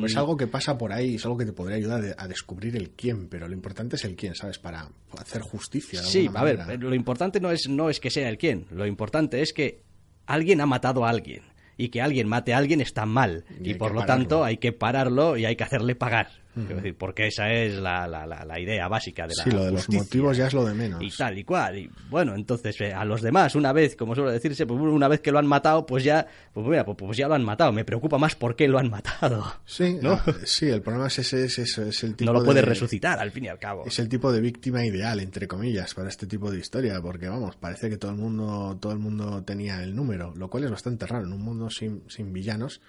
[0.05, 2.91] es algo que pasa por ahí, es algo que te podría ayudar a descubrir el
[2.91, 4.57] quién, pero lo importante es el quién, ¿sabes?
[4.57, 6.01] Para hacer justicia.
[6.01, 9.41] sí, a ver, lo importante no es, no es que sea el quién, lo importante
[9.41, 9.83] es que
[10.25, 11.43] alguien ha matado a alguien
[11.77, 15.37] y que alguien mate a alguien está mal y, por lo tanto hay que pararlo
[15.37, 19.33] y hay que hacerle pagar decir, porque esa es la, la, la, idea básica de
[19.35, 21.01] la Sí, lo de los motivos ya es lo de menos.
[21.03, 21.77] Y tal y cual.
[21.77, 25.19] Y bueno, entonces eh, a los demás, una vez, como suele decirse, pues una vez
[25.19, 27.71] que lo han matado, pues ya, pues, mira, pues, pues, ya lo han matado.
[27.71, 29.43] Me preocupa más por qué lo han matado.
[29.65, 30.13] Sí, ¿no?
[30.13, 33.31] Ah, sí, el problema es ese, es, es el tipo No lo puede resucitar, al
[33.31, 33.83] fin y al cabo.
[33.85, 37.55] Es el tipo de víctima ideal, entre comillas, para este tipo de historia, porque vamos,
[37.57, 41.05] parece que todo el mundo, todo el mundo tenía el número, lo cual es bastante
[41.05, 42.81] raro en un mundo sin, sin villanos.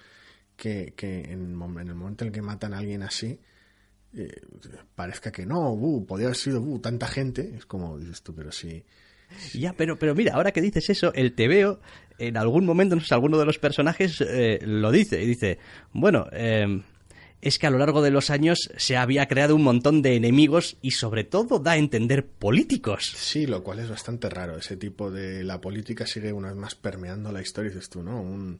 [0.55, 3.39] Que, que en, en el momento en el que matan a alguien así,
[4.15, 4.41] eh,
[4.95, 8.51] parezca que no, uh, podría haber sido uh, tanta gente, es como dices tú, pero
[8.51, 8.83] si,
[9.53, 11.79] Ya, pero, pero mira, ahora que dices eso, el TVO,
[12.17, 15.21] en algún momento, no sé, alguno de los personajes eh, lo dice.
[15.21, 15.59] Y dice,
[15.93, 16.81] bueno, eh,
[17.41, 20.77] es que a lo largo de los años se había creado un montón de enemigos
[20.81, 23.13] y sobre todo da a entender políticos.
[23.15, 24.57] Sí, lo cual es bastante raro.
[24.57, 25.43] Ese tipo de...
[25.43, 28.21] La política sigue una vez más permeando la historia, dices tú, ¿no?
[28.21, 28.59] Un,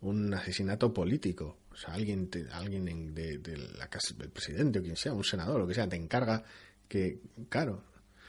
[0.00, 1.56] un asesinato político.
[1.76, 5.22] O sea, alguien, te- alguien de, de la casa del presidente o quien sea, un
[5.24, 6.42] senador o que sea, te encarga
[6.88, 7.84] que, claro.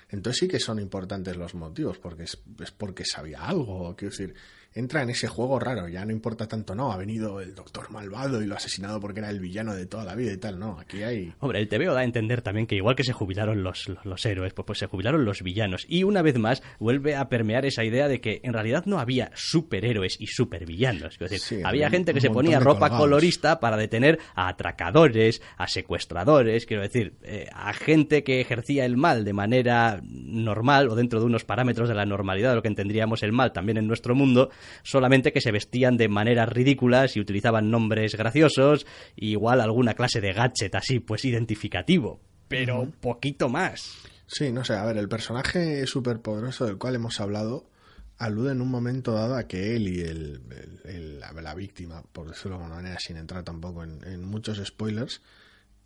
[0.10, 3.96] Entonces sí que son importantes los motivos, porque es, es porque sabía algo.
[3.96, 4.36] Quiero decir,
[4.78, 5.88] entra en ese juego raro.
[5.88, 9.20] Ya no importa tanto, no, ha venido el doctor malvado y lo ha asesinado porque
[9.20, 10.60] era el villano de toda la vida y tal.
[10.60, 11.34] No, aquí hay.
[11.40, 14.26] Hombre, el TVO da a entender también que igual que se jubilaron los, los, los
[14.26, 15.86] héroes, pues, pues se jubilaron los villanos.
[15.88, 19.32] Y una vez más vuelve a permear esa idea de que en realidad no había
[19.36, 21.14] superhéroes y supervillanos.
[21.14, 23.00] Es decir, Sí, había gente que se ponía ropa colgados.
[23.00, 28.98] colorista para detener a atracadores, a secuestradores, quiero decir, eh, a gente que ejercía el
[28.98, 32.68] mal de manera normal o dentro de unos parámetros de la normalidad de lo que
[32.68, 34.50] entendríamos el mal también en nuestro mundo,
[34.84, 40.22] solamente que se vestían de maneras ridículas y utilizaban nombres graciosos, y igual alguna clase
[40.22, 43.98] de gadget así, pues identificativo, pero un poquito más.
[44.28, 47.70] Sí, no sé, a ver, el personaje superpoderoso del cual hemos hablado
[48.18, 52.04] alude en un momento dado a que él y el, el- el- la, la víctima,
[52.12, 55.22] por decirlo de alguna manera, sin entrar tampoco en, en muchos spoilers,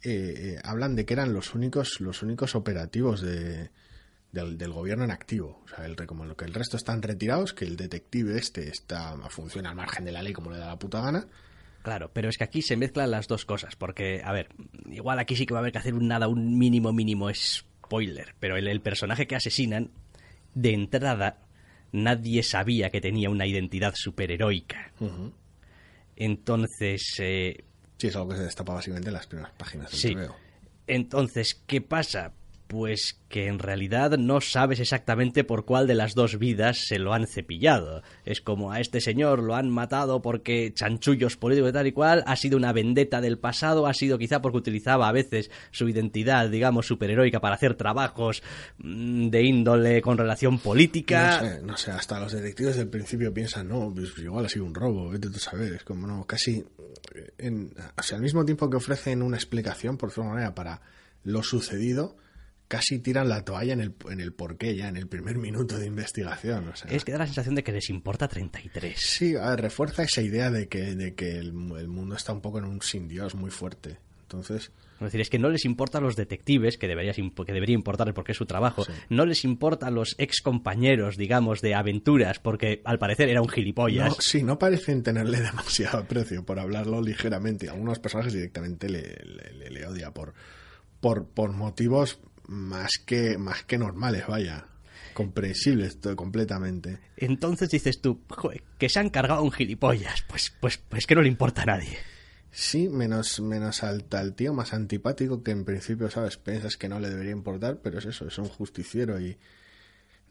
[0.04, 3.70] eh, eh, hablan de que eran los únicos, los únicos operativos de,
[4.32, 5.62] del, del gobierno en activo.
[5.66, 9.18] O sea, el, como lo que el resto están retirados, que el detective este está
[9.30, 11.28] funciona al margen de la ley como le da la puta gana.
[11.84, 14.50] Claro, pero es que aquí se mezclan las dos cosas, porque, a ver,
[14.86, 18.36] igual aquí sí que va a haber que hacer un nada, un mínimo, mínimo spoiler,
[18.40, 19.90] pero el, el personaje que asesinan,
[20.54, 21.40] de entrada,
[21.92, 24.92] nadie sabía que tenía una identidad superheroica.
[26.16, 27.64] Entonces, eh,
[27.98, 30.16] Sí, es algo que se destapa básicamente en las primeras páginas del Sí.
[30.88, 32.34] Entonces, ¿qué pasa?
[32.72, 37.12] Pues que en realidad no sabes exactamente por cuál de las dos vidas se lo
[37.14, 38.02] han cepillado.
[38.24, 42.24] Es como a este señor lo han matado porque chanchullos políticos y tal y cual,
[42.26, 46.50] ha sido una vendetta del pasado, ha sido quizá porque utilizaba a veces su identidad,
[46.50, 48.42] digamos, superheroica para hacer trabajos
[48.78, 51.60] mm, de índole con relación política.
[51.64, 55.10] No sé, hasta los detectives del principio piensan, no, pues igual ha sido un robo,
[55.10, 56.64] vete tú a saber, es como, no, casi,
[57.16, 60.82] eh, en, o sea, al mismo tiempo que ofrecen una explicación, por de manera, para
[61.26, 62.16] lo sucedido,
[62.72, 65.86] casi tiran la toalla en el, en el porqué ya, en el primer minuto de
[65.88, 66.90] investigación, o sea.
[66.90, 68.98] Es que da la sensación de que les importa 33.
[68.98, 72.40] Sí, a ver, refuerza esa idea de que, de que el, el mundo está un
[72.40, 73.98] poco en un sin Dios muy fuerte.
[74.22, 77.52] Entonces, Es decir, es que no les importa a los detectives, que, deberías imp- que
[77.52, 78.94] debería importarles porque es su trabajo, Sí.
[79.10, 83.50] no les importa a los ex compañeros, digamos, de aventuras, porque al parecer era un
[83.50, 84.08] gilipollas.
[84.08, 87.68] no, sí, no parecen tenerle demasiado aprecio por hablarlo ligeramente.
[87.70, 90.34] Algunos personajes directamente le, le, le- le odia por,
[91.02, 94.66] por, por motivos más que, más que normales, vaya.
[95.14, 97.00] Comprensibles to- completamente.
[97.18, 101.22] Entonces dices tú, "Joder, que se han cargado un gilipollas, pues, pues, pues que no
[101.22, 101.98] le importa a nadie.
[102.52, 106.38] Sí, menos, menos al, al tío más antipático que en principio, ¿sabes?
[106.38, 109.38] Piensas que no le debería importar, pero es eso, es un justiciero y...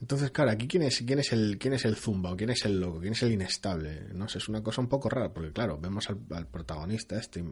[0.01, 2.65] Entonces, claro, aquí quién es, quién es el, quién es el zumba o quién es
[2.65, 4.05] el loco, quién es el inestable.
[4.15, 7.45] No sé, es una cosa un poco rara, porque claro, vemos al, al protagonista este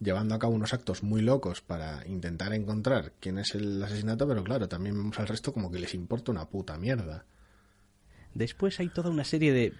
[0.00, 4.44] llevando a cabo unos actos muy locos para intentar encontrar quién es el asesinato, pero
[4.44, 7.24] claro, también vemos al resto como que les importa una puta mierda.
[8.34, 9.72] Después hay toda una serie de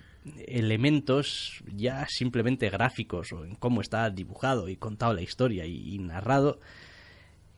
[0.46, 6.60] elementos ya simplemente gráficos o en cómo está dibujado y contado la historia y, narrado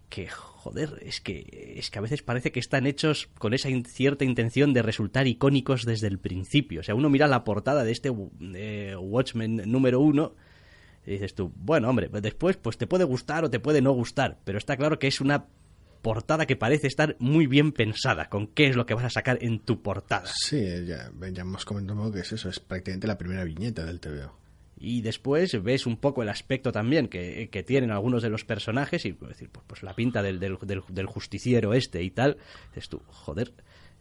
[0.09, 4.25] que joder es que es que a veces parece que están hechos con esa cierta
[4.25, 8.13] intención de resultar icónicos desde el principio o sea uno mira la portada de este
[8.55, 10.35] eh, Watchmen número uno
[11.07, 13.93] y dices tú bueno hombre pues después pues te puede gustar o te puede no
[13.93, 15.47] gustar pero está claro que es una
[16.03, 19.39] portada que parece estar muy bien pensada con qué es lo que vas a sacar
[19.43, 23.07] en tu portada Sí, ya, ya hemos comentado un poco que es eso, es prácticamente
[23.07, 24.35] la primera viñeta del TVO.
[24.83, 29.05] Y después ves un poco el aspecto también que, que tienen algunos de los personajes
[29.05, 32.39] y pues, decir, pues, pues la pinta del, del, del- del justiciero este y tal.
[32.69, 33.53] Dices tú, joder,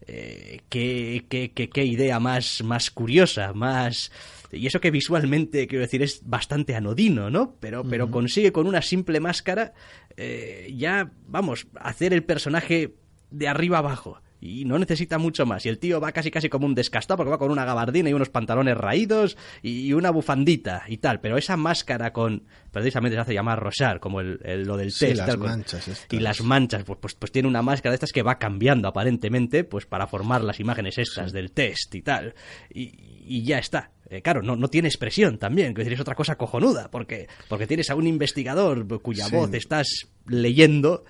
[0.07, 4.09] eh, qué, qué, qué- qué idea más, más curiosa, más...
[4.51, 7.55] Y eso que visualmente, quiero decir, es bastante anodino, ¿no?
[7.59, 9.73] Pero, pero consigue con una simple máscara
[10.17, 12.95] eh, ya, vamos, hacer el personaje
[13.31, 14.21] de arriba abajo.
[14.41, 15.65] Y no necesita mucho más.
[15.65, 18.13] Y el tío va casi casi como un descastado porque va con una gabardina y
[18.13, 21.19] unos pantalones raídos y una bufandita y tal.
[21.19, 22.43] Pero esa máscara con...
[22.71, 25.17] Precisamente se hace llamar Rochar, como el, el- lo del Sí, test.
[25.17, 26.07] las tal, manchas.
[26.11, 29.63] Y las manchas, pues, pues, pues tiene una máscara de estas que va cambiando aparentemente
[29.63, 32.33] pues para formar las imágenes estas del test y tal.
[32.73, 32.93] Y,
[33.25, 33.91] y ya está.
[34.09, 37.89] Eh, claro, no, no tiene expresión también, que es otra cosa cojonuda, porque, porque tienes
[37.89, 39.35] a un investigador cuya Sí.
[39.35, 39.87] voz estás
[40.27, 41.03] leyendo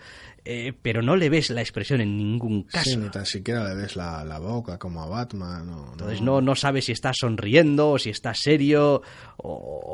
[0.45, 2.89] eh, pero no le ves la expresión en ningún caso.
[2.89, 5.65] Sí, ni tan siquiera le ves la, la boca como a Batman.
[5.67, 9.02] No, Entonces no, no sabes si está sonriendo, o si está serio,
[9.38, 9.52] o,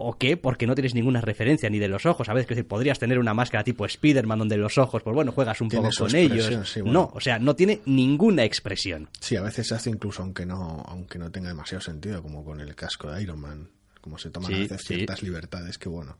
[0.10, 2.30] o qué, porque no tienes ninguna referencia ni de los ojos.
[2.30, 5.60] A veces que podrías tener una máscara tipo Spider-Man donde los ojos, pues bueno, juegas
[5.62, 6.38] un poco con ellos.
[6.38, 7.00] expresión, sí, bueno.
[7.00, 9.10] No, o sea, no tiene ninguna expresión.
[9.20, 12.60] Sí, a veces se hace incluso aunque no, aunque no tenga demasiado sentido, como con
[12.62, 13.70] el casco de Iron Man,
[14.02, 14.96] como se toman Sí, a veces sí.
[14.96, 16.18] ciertas libertades, que bueno.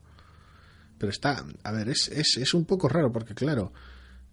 [0.98, 3.72] Pero está, a ver, es, es, es un poco raro porque claro,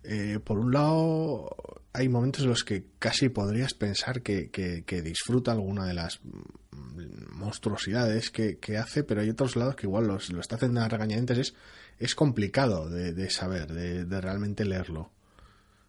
[0.04, 1.56] eh, por un lado
[1.94, 6.20] hay momentos en los que casi podrías pensar que, que, que disfruta alguna de las
[6.24, 10.82] mm, monstruosidades que, que hace, pero hay otros lados que igual los, lo está haciendo
[10.82, 11.56] a regañadientes, es,
[12.00, 15.12] es complicado de, de saber, de, de realmente leerlo.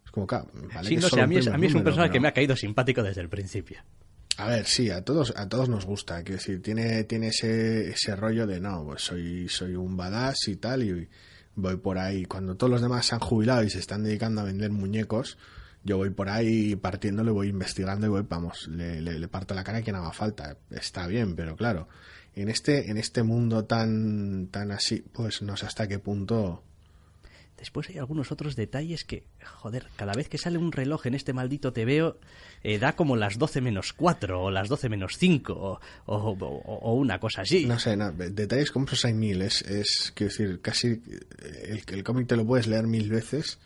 [0.04, 1.66] Es como que, vale Sí, que no sé, solo a mí, es, primer a mí
[1.66, 3.80] es un personaje que me ha caído simpático desde el principio.
[4.36, 6.22] a ver, sí, a todos, a todos nos gusta.
[6.22, 10.56] Quiero decir, tiene, tiene ese, ese rollo de no, pues soy, soy un badass y
[10.56, 11.08] tal, y
[11.56, 12.24] voy por ahí.
[12.24, 15.38] Cuando todos los demás se han jubilado y se están dedicando a vender muñecos,
[15.82, 19.64] yo voy por ahí partiéndole, voy investigando y voy, vamos, le, le, le parto la
[19.64, 20.56] cara a quien haga falta.
[20.70, 21.88] Está bien, pero claro,
[22.34, 26.62] en este, en este mundo tan, tan así, pues no sé hasta qué punto.
[27.58, 31.32] Después hay algunos otros detalles que, joder, cada vez que sale un reloj en este
[31.32, 32.18] maldito TVO,
[32.62, 36.78] eh, da como las 12 menos 4 o las 12 menos 5 o, o- o-
[36.80, 37.64] o una cosa así.
[37.66, 39.40] No sé, no, detalles como esos hay mil.
[39.42, 41.00] Es, es quiero decir, casi eh,
[41.68, 43.58] el, el cómic te lo puedes leer mil veces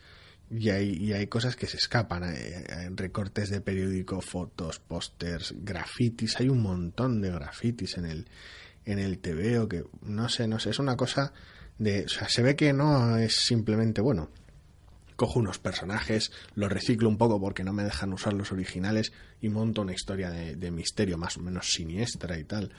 [0.51, 2.23] y hay, y hay cosas que se escapan.
[2.25, 6.37] Hay, hay recortes de periódico, fotos, pósters, grafitis.
[6.41, 8.27] Hay un montón de grafitis en el,
[8.85, 10.71] en el TVO que no sé, no sé.
[10.71, 11.33] Es una cosa
[11.79, 12.05] de.
[12.05, 14.31] O sea, se ve que no es simplemente bueno.
[15.17, 19.49] Cojo unos personajes, los reciclo un poco porque no me dejan usar los originales y
[19.49, 22.73] monto una historia de, de misterio más o menos siniestra y tal.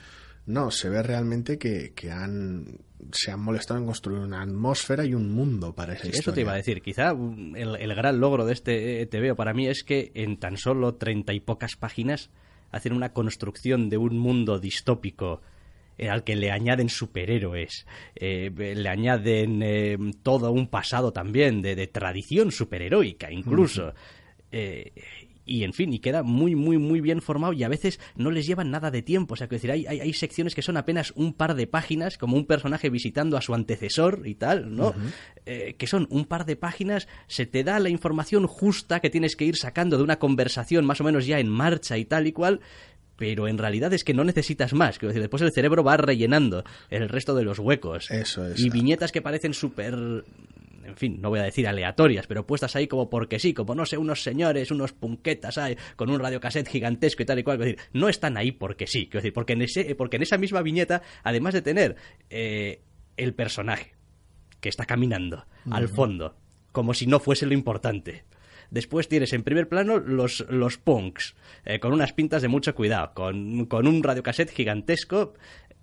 [0.46, 2.78] No, se ve realmente que, que han,
[3.12, 6.20] se han molestado en construir una atmósfera y un mundo para esa Sí, historia.
[6.22, 6.80] Eso te iba a decir.
[6.80, 10.56] Quizá el, el gran logro de este eh, TVO para mí es que en tan
[10.56, 12.30] solo treinta y pocas páginas
[12.72, 15.42] hacen una construcción de un mundo distópico
[16.08, 21.86] al que le añaden superhéroes, eh, le añaden eh, todo un pasado también de, de
[21.86, 23.92] tradición superheroica incluso.
[24.52, 24.92] Eh,
[25.50, 28.46] y en fin, y queda muy, muy, muy bien formado y a veces no les
[28.46, 29.34] llevan nada de tiempo.
[29.34, 32.18] O sea, que decir, hay, hay, hay secciones que son apenas un par de páginas,
[32.18, 34.94] como un personaje visitando a su antecesor y tal, ¿no?
[35.46, 39.34] Eh, que son un par de páginas, se te da la información justa que tienes
[39.34, 42.32] que ir sacando de una conversación más o menos ya en marcha y tal y
[42.32, 42.60] cual,
[43.20, 44.98] pero en realidad es que no necesitas más.
[44.98, 48.10] Quiero decir, después el cerebro va rellenando el resto de los huecos.
[48.10, 48.58] Eso es.
[48.58, 50.24] Y viñetas que parecen súper
[50.82, 53.84] en fin, no voy a decir aleatorias, pero puestas ahí como porque sí, como no
[53.84, 57.58] sé, unos señores, unos punquetas ahí, con un radiocassette gigantesco y tal y cual.
[57.58, 60.38] Quiero decir, no están ahí porque sí, quiero decir, porque en, ese, porque en esa
[60.38, 61.96] misma viñeta, además de tener
[62.30, 62.80] eh,
[63.18, 63.92] el personaje
[64.60, 66.36] que está caminando al fondo,
[66.72, 68.24] como si no fuese lo importante.
[68.70, 73.12] Después tienes en primer plano los, los punks, eh, con unas pintas de mucho cuidado,
[73.14, 75.34] con, con un radiocassette gigantesco,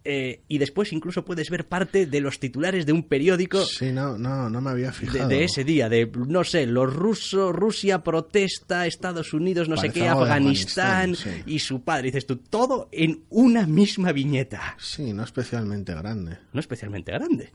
[0.10, 4.17] eh, y después incluso puedes ver parte de los titulares de un periódico Sí, no,
[4.17, 5.28] no, no me había de, fijado.
[5.28, 10.08] de ese día, de no sé, los rusos, Rusia protesta, Estados Unidos, no sé qué,
[10.08, 11.43] Afganistán, Afganistán, sí.
[11.45, 12.04] y su padre.
[12.04, 14.78] Dices tú, todo en una misma viñeta.
[14.80, 16.38] Sí, no especialmente grande.
[16.54, 17.52] No especialmente grande.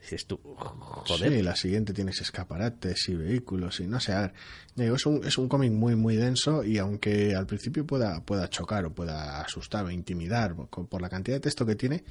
[0.00, 1.32] Dices tú, joder.
[1.32, 4.12] Sí, la siguiente tienes escaparates y vehículos y no sé.
[4.12, 4.32] A ver,
[4.76, 8.48] digo, es un, es un cómic muy, muy denso y aunque al principio pueda, pueda
[8.48, 12.04] chocar o pueda asustar o intimidar por, la cantidad de texto que tiene,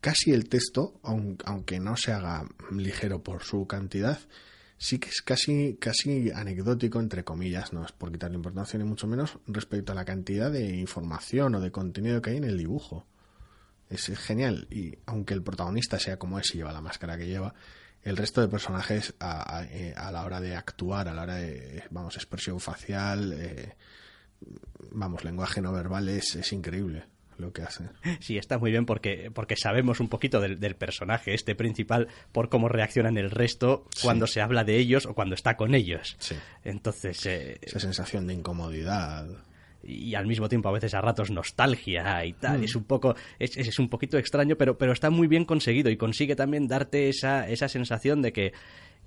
[0.00, 4.18] casi el texto, aun- aunque no se haga ligero por su cantidad,
[4.78, 9.06] sí que es casi, casi anecdótico, entre comillas, no es por quitarle importancia ni mucho
[9.06, 13.04] menos, respecto a la cantidad de información o de contenido que hay en el dibujo.
[13.90, 14.66] Es genial.
[14.70, 17.54] Y aunque el protagonista sea como es y lleva la máscara que lleva,
[18.02, 21.34] el resto de personajes a, a- eh, a la hora de actuar, a la hora
[21.36, 23.74] de, vamos, expresión facial, eh,
[24.92, 27.04] vamos, lenguaje no verbal es, es increíble
[27.38, 27.84] lo que hace.
[28.20, 32.48] Sí, está muy bien porque, porque sabemos un poquito del, del personaje este principal por
[32.48, 36.16] cómo reaccionan el resto cuando se habla de ellos o cuando está con ellos.
[36.18, 36.34] Sí.
[36.64, 39.26] Entonces, eh, Esa sensación de incomodidad.
[39.82, 42.64] Y al mismo tiempo a veces a ratos nostalgia y tal.
[42.64, 45.96] Es un poco, es, es- un poquito extraño, pero, pero está muy bien conseguido y
[45.96, 48.52] consigue también darte esa, esa sensación de que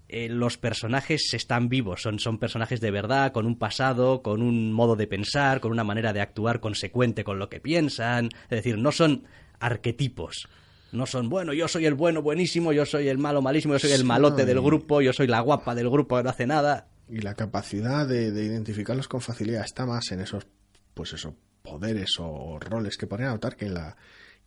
[0.08, 4.74] eh, los personajes están vivos, son, son personajes de verdad, con un pasado, con un
[4.74, 8.26] modo de pensar, con una manera de actuar consecuente con lo que piensan.
[8.44, 9.24] Es decir, no son
[9.60, 10.48] arquetipos.
[10.92, 13.92] No son, bueno, yo soy el bueno buenísimo, yo soy el malo malísimo, yo soy
[13.94, 16.88] el malote del grupo, yo soy la guapa del grupo que no hace nada.
[17.10, 20.46] Y la capacidad de, de identificarlos con facilidad está más en esos,
[20.94, 23.96] pues esos poderes o roles que podrían notar que en la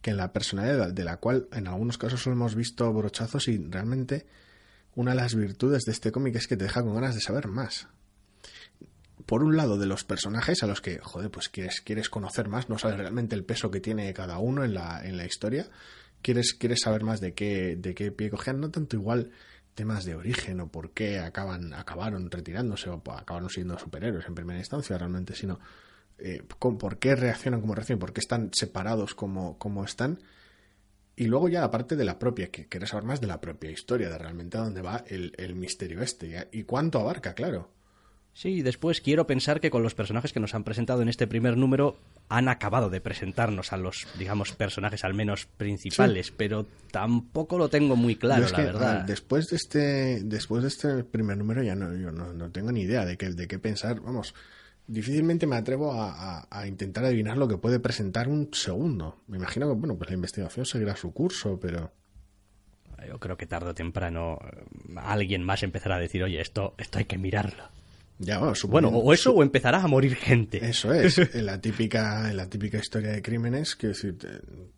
[0.04, 3.56] que en la personalidad de la cual en algunos casos solo hemos visto brochazos y
[3.56, 4.26] realmente
[4.94, 7.48] una de las virtudes de este cómic es que te deja con ganas de saber
[7.48, 7.88] más.
[9.24, 12.68] Por un lado, de los personajes a los que, joder, pues quieres, quieres conocer más,
[12.68, 15.70] no sabes realmente el peso que tiene cada uno en la, en la historia,
[16.20, 19.30] quieres, quieres saber más de qué, de qué pie cojean, no tanto igual
[19.74, 24.58] temas de origen o por qué acaban, acabaron retirándose o acabaron siendo superhéroes en primera
[24.58, 25.58] instancia realmente, sino
[26.18, 30.18] eh, por qué reaccionan como reaccionan, por qué están separados como, como están.
[31.16, 34.10] Y luego ya aparte de la propia, que quieres saber más de la propia historia,
[34.10, 37.70] de realmente a dónde va el, el misterio este y cuánto abarca, claro.
[38.34, 41.56] Sí, después quiero pensar que con los personajes que nos han presentado en este primer
[41.56, 41.96] número
[42.28, 47.94] han acabado de presentarnos a los, digamos, personajes al menos principales, pero tampoco lo tengo
[47.94, 49.04] muy claro, la verdad.
[49.04, 53.04] después de este, después de este primer número ya no, yo no, tengo ni idea
[53.04, 54.00] de qué, de qué pensar.
[54.00, 54.34] Vamos,
[54.86, 59.22] difícilmente me atrevo a, a, intentar adivinar lo que puede presentar un segundo.
[59.26, 61.90] Me imagino que, bueno, pues la investigación seguirá su curso, pero
[63.06, 64.64] yo creo que tarde o temprano eh,
[64.96, 67.64] alguien más empezará a decir, oye, esto, esto hay que mirarlo.
[68.18, 70.64] Ya, bueno, o eso o empezará a morir gente.
[70.64, 74.16] Eso es, en la típica, en la típica historia de crímenes, que decir,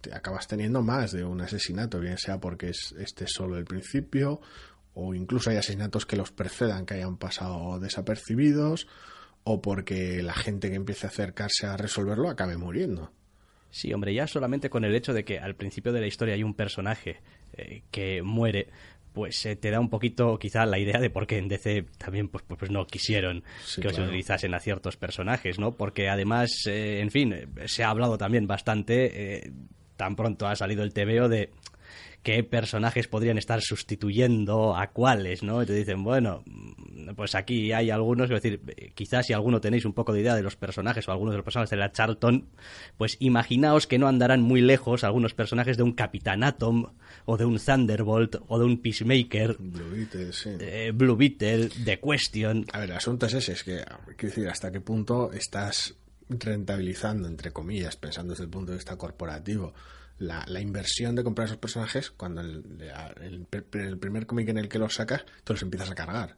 [0.00, 4.40] te, acabas teniendo más de un asesinato, bien sea porque es este solo el principio,
[4.94, 8.88] o incluso hay asesinatos que los precedan, que hayan pasado desapercibidos,
[9.48, 13.12] o porque la gente que empiece a acercarse a resolverlo acabe muriendo.
[13.70, 16.42] Sí, hombre, ya solamente con el hecho de que al principio de la historia hay
[16.42, 17.20] un personaje
[17.52, 18.66] eh, que muere,
[19.12, 22.42] pues te da un poquito quizá la idea de por qué en DC también pues,
[22.44, 23.44] pues, pues no quisieron
[23.80, 25.72] que se utilizasen a ciertos personajes, ¿no?
[25.72, 29.52] Porque además, eh, en fin, se ha hablado también bastante, eh,
[29.96, 31.50] tan pronto ha salido el TVO de
[32.26, 35.62] qué personajes podrían estar sustituyendo a cuáles, ¿no?
[35.62, 36.42] Y te dicen, bueno,
[37.14, 38.60] pues aquí hay algunos, es decir,
[38.96, 41.44] quizás si alguno tenéis un poco de idea de los personajes o algunos de los
[41.44, 42.48] personajes de la Charlton,
[42.96, 46.86] pues imaginaos que no andarán muy lejos algunos personajes de un Capitán Atom
[47.26, 49.54] o de un Thunderbolt o de un Peacemaker.
[49.60, 50.50] Blue Beetle, sí.
[50.94, 52.66] Blue Beetle, The Question.
[52.72, 53.84] A ver, el asunto es ese, es que,
[54.16, 55.94] quiero decir, hasta qué punto estás
[56.28, 59.74] rentabilizando, entre comillas, pensando desde el punto de vista corporativo,
[60.18, 62.64] la, la, inversión de comprar esos personajes cuando el,
[63.20, 66.36] el, el primer cómic en el que los sacas, tú los empiezas a cargar.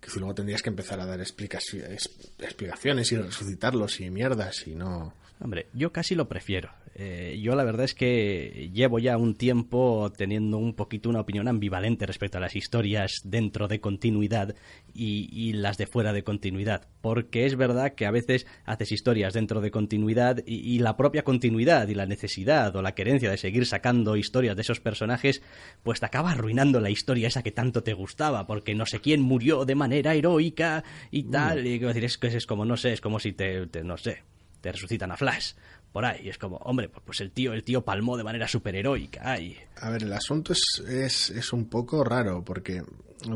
[0.00, 5.14] Que luego tendrías que empezar a dar explicaciones y resucitarlos y mierdas y no...
[5.40, 6.70] Hombre, yo casi lo prefiero.
[7.00, 11.46] Eh, yo la verdad es que llevo ya un tiempo teniendo un poquito una opinión
[11.46, 14.56] ambivalente respecto a las historias dentro de continuidad
[14.92, 16.88] y, las de fuera de continuidad.
[17.00, 21.86] Porque es verdad que a veces haces historias dentro de continuidad y, la propia continuidad
[21.86, 25.40] y la necesidad o la querencia de seguir sacando historias de esos personajes,
[25.84, 29.20] pues te acaba arruinando la historia esa que tanto te gustaba, porque no sé quién
[29.20, 30.82] murió de manera heroica
[31.12, 31.64] y tal.
[31.64, 34.24] Y decir, es que es como, no sé, es como si te no sé,
[34.72, 35.52] resucitan a Flash
[35.92, 36.28] por ahí.
[36.28, 39.20] Es como, hombre, pues, pues el tío, el tío palmó de manera superheroica.
[39.24, 39.56] Ay.
[39.76, 42.82] A ver, el asunto es, es, es, un poco raro, porque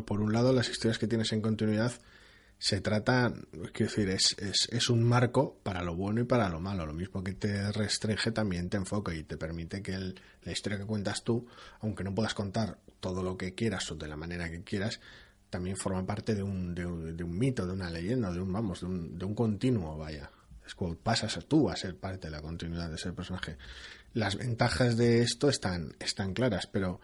[0.06, 1.92] por un lado las historias que tienes en continuidad
[2.58, 3.34] se trata,
[3.72, 6.86] quiero decir, es, es, es, un marco para lo bueno y para lo malo.
[6.86, 10.78] Lo mismo que te restringe también te enfoca y te permite que el, la historia
[10.78, 11.48] que cuentas tú,
[11.80, 15.00] aunque no puedas contar todo lo que quieras o de la manera que quieras,
[15.50, 18.80] también forma parte de un, de, de un mito, de una leyenda, de un, vamos,
[18.80, 20.30] de un, de un continuo, vaya
[20.72, 23.58] es cuando pasas tú a ser parte de la continuidad de ese personaje.
[24.14, 26.98] Las ventajas de esto están, están claras, pero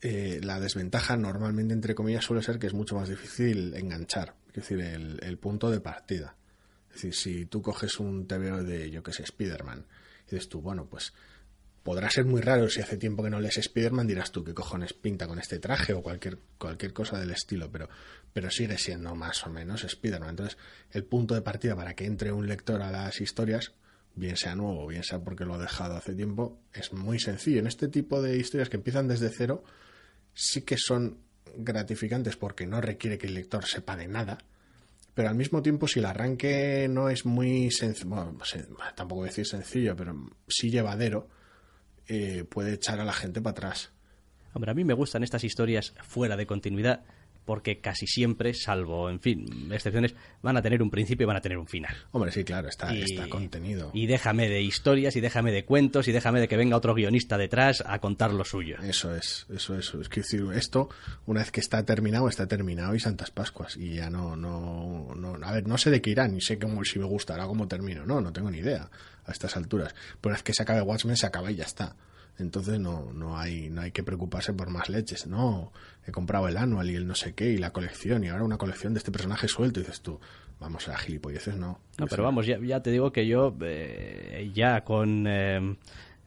[0.00, 4.54] eh, la desventaja normalmente, entre comillas, suele ser que es mucho más difícil enganchar, es
[4.54, 6.34] decir, el, el punto de partida.
[6.88, 9.86] Es decir, si tú coges un TVO de, yo que sé, Spider-Man,
[10.26, 11.12] y dices tú, bueno, pues
[11.88, 14.92] podrá ser muy raro si hace tiempo que no lees Spider-Man, dirás tú qué cojones
[14.92, 17.88] pinta con este traje o cualquier, cualquier cosa del estilo, pero,
[18.30, 20.28] pero sigue siendo más o menos Spider-Man.
[20.28, 20.58] Entonces,
[20.90, 23.72] el punto de partida para que entre un lector a las historias,
[24.14, 27.60] bien sea nuevo, bien sea porque lo ha dejado hace tiempo, es muy sencillo.
[27.60, 29.64] En este tipo de historias que empiezan desde cero,
[30.34, 31.16] sí que son
[31.56, 34.36] gratificantes porque no requiere que el lector sepa de nada,
[35.14, 38.38] pero al mismo tiempo si el arranque no es muy sencillo, bueno,
[38.94, 40.14] tampoco decir sencillo, pero
[40.46, 41.30] sí llevadero,
[42.08, 43.92] eh, puede echar a la gente para atrás.
[44.54, 47.04] Hombre, a mí me gustan estas historias fuera de continuidad
[47.48, 51.40] porque casi siempre, salvo, en fin, excepciones, van a tener un principio y van a
[51.40, 51.96] tener un final.
[52.10, 52.92] Hombre, sí, claro, está,
[53.30, 53.90] contenido.
[53.94, 57.38] Y déjame de historias, y déjame de cuentos, y déjame de que venga otro guionista
[57.38, 58.76] detrás a contar lo suyo.
[58.82, 59.94] Eso es, eso es.
[59.94, 60.20] Es que
[60.54, 60.90] esto,
[61.24, 63.78] una vez que está terminado, está terminado y Santas Pascuas.
[63.78, 66.84] Y ya no, no, no a ver, no sé de qué irá, ni sé cómo,
[66.84, 68.04] si me gustará cómo termino.
[68.04, 68.90] No, no tengo ni idea
[69.28, 69.94] a estas alturas.
[70.20, 71.94] Pero vez que se acabe Watchmen, se acaba y ya está.
[72.38, 75.26] Entonces no, no, hay, no hay que preocuparse por más leches.
[75.26, 75.72] No,
[76.06, 78.58] he comprado el anual y el no sé qué y la colección y ahora una
[78.58, 79.80] colección de este personaje suelto.
[79.80, 80.20] Y dices tú,
[80.60, 81.80] vamos a gilipolleces, no.
[81.98, 85.76] No, pero vamos, ya, ya te digo que yo eh, ya con eh,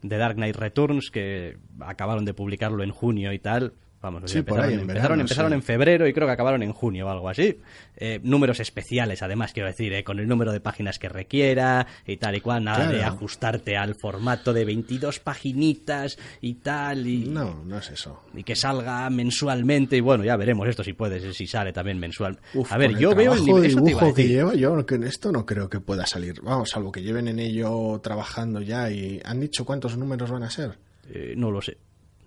[0.02, 4.60] The Dark Knight Returns, que acabaron de publicarlo en junio y tal, Vamos, Sí, por
[4.60, 5.56] ahí, empezaron, en empezaron, verano, empezaron sí.
[5.56, 7.60] en febrero y creo que acabaron en junio o algo así.
[7.97, 12.18] Eh, números especiales, además, quiero decir, eh, con el número de páginas que requiera y
[12.18, 17.06] tal y cual, nada de ajustarte al formato de 22 paginitas y tal.
[17.06, 18.24] Y, No, no es eso.
[18.34, 19.97] y que salga mensualmente.
[19.97, 22.39] Y bueno, ya veremos esto si puede, si sale también mensual.
[22.56, 23.76] Uf, a ver, con el yo veo el nivel.
[23.86, 26.41] dibujo que lleva, yo que en esto no creo que pueda salir.
[26.41, 30.49] Vamos, salvo que lleven en ello trabajando ya y han dicho cuántos números van a
[30.49, 30.80] ser.
[31.14, 31.78] Eh, no lo sé.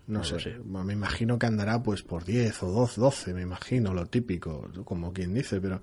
[0.07, 3.95] No, No sé, me imagino que andará pues por 10 o 12, 12, me imagino,
[3.95, 5.81] lo típico, como quien dice, pero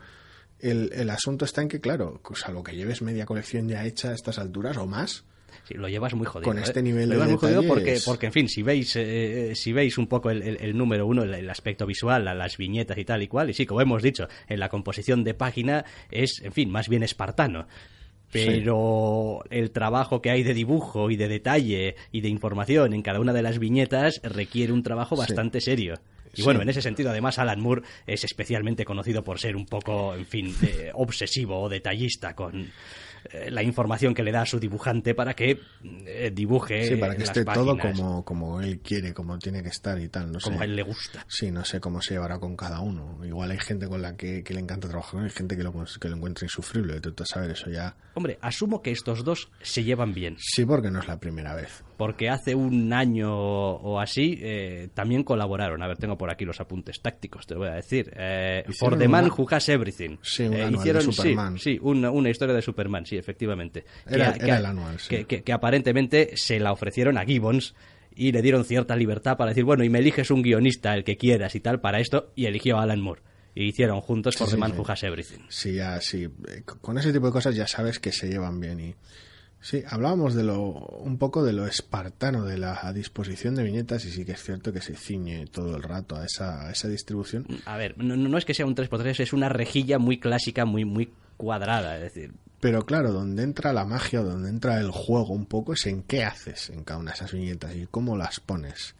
[0.60, 4.14] el, el asunto está en que, claro, salvo que lleves media colección ya hecha a
[4.14, 5.26] estas alturas o más,
[5.68, 6.50] Sí, lo llevas muy jodido.
[6.50, 6.62] Con ¿eh?
[6.64, 9.74] este nivel Lo de llevas muy jodido porque, porque, en fin, si veis, eh, si
[9.74, 12.98] veis un poco el, el- el número uno, el, el aspecto visual, la- las viñetas
[12.98, 16.42] y tal y cual, y sí, como hemos dicho, en la composición de página es,
[16.42, 17.68] en fin, más bien espartano.
[18.32, 23.20] Pero el trabajo que hay de dibujo y de detalle y de información en cada
[23.20, 25.20] una de las viñetas requiere un trabajo Sí.
[25.22, 25.96] bastante serio.
[26.34, 26.44] Y Sí.
[26.44, 30.26] bueno, en ese sentido, además, Alan Moore es especialmente conocido por ser un poco, en
[30.26, 32.72] fin, eh, obsesivo o detallista con
[33.50, 35.60] la información que le da a su dibujante para que
[36.06, 40.00] eh, dibuje sí, para que esté todo como, como él quiere, como tiene que estar
[40.00, 40.64] y tal, no como sé.
[40.64, 41.26] a él le gusta.
[41.28, 43.24] Sí, no sé cómo se llevará con cada uno.
[43.26, 46.10] Igual hay gente con la que, que le encanta trabajar hay gente que lo, que
[46.10, 47.96] lo encuentra insufrible, tú a saber eso ya.
[48.14, 51.84] Hombre, asumo que estos dos se llevan bien, Sí, porque no es la primera vez.
[52.02, 55.84] Porque hace un año o así eh, también colaboraron.
[55.84, 58.12] A ver, tengo por aquí los apuntes tácticos, te lo voy a decir.
[58.16, 60.18] Eh, For the Man una- Who Has Everything.
[60.24, 61.60] Sí, un Eh, anual de hicieron, sí, Superman.
[61.60, 63.86] Sí, una, una historia de Superman, sí, efectivamente.
[64.08, 65.10] Era- Que- era que- el anual, sí.
[65.10, 67.76] que- que- que aparentemente se la ofrecieron a Gibbons
[68.16, 71.18] y le dieron cierta libertad para decir, bueno, y me eliges un guionista, el que
[71.18, 73.22] quieras y tal, para esto, y eligió a Alan Moore.
[73.54, 74.78] Y hicieron juntos For Sí, the sí, Man sí.
[74.80, 75.40] Who Has Everything.
[75.50, 76.28] Sí, ya, sí.
[76.82, 78.96] Con ese tipo de cosas ya sabes que se llevan bien y...
[79.62, 84.12] Sí, hablábamos de lo, un poco de lo espartano de la disposición de viñetas y
[84.12, 87.46] sí que es cierto que se ciñe todo el rato a esa, a esa distribución.
[87.66, 90.84] A ver, no, no es que sea un 3x3, es una rejilla muy clásica, muy,
[90.84, 91.98] muy cuadrada.
[91.98, 95.86] Es decir, Pero claro, donde entra la magia, donde entra el juego un poco es
[95.86, 98.96] en qué haces en cada una de esas viñetas y cómo las pones.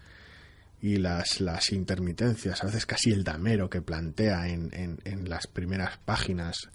[0.80, 5.48] Y las, las intermitencias, a veces casi el damero que plantea en, en, en las
[5.48, 6.70] primeras páginas.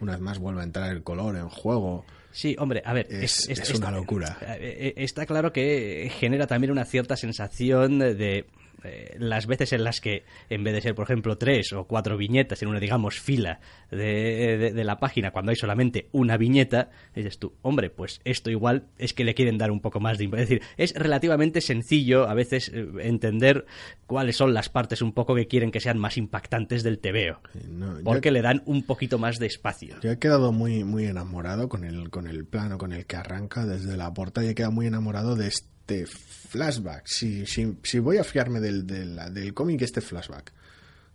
[0.00, 2.04] Una vez más vuelve a entrar el color en juego.
[2.32, 4.36] Sí, hombre, a ver, Es- es una locura.
[4.58, 8.46] eh, eh, Está claro que genera también una cierta sensación de
[8.84, 12.16] eh, las veces en las que, en vez de ser, por ejemplo, tres o cuatro
[12.16, 13.60] viñetas en una, digamos, fila
[13.90, 18.50] de, de- de la página, cuando hay solamente una viñeta, dices tú, hombre, pues esto
[18.50, 20.24] igual es que le quieren dar un poco más de...
[20.24, 23.66] Es decir, es relativamente sencillo a veces eh, entender
[24.06, 27.40] cuáles son las partes un poco que quieren que sean más impactantes del tebeo.
[27.70, 29.96] No, Porque le dan un poquito más de espacio.
[30.02, 33.66] Yo he quedado muy, muy enamorado con el, con el plano con el que arranca
[33.66, 35.68] desde la portada y he quedado muy enamorado de este
[36.06, 37.06] flashback.
[37.06, 40.52] Si, si, si voy a fiarme del, del, del cómic, este flashback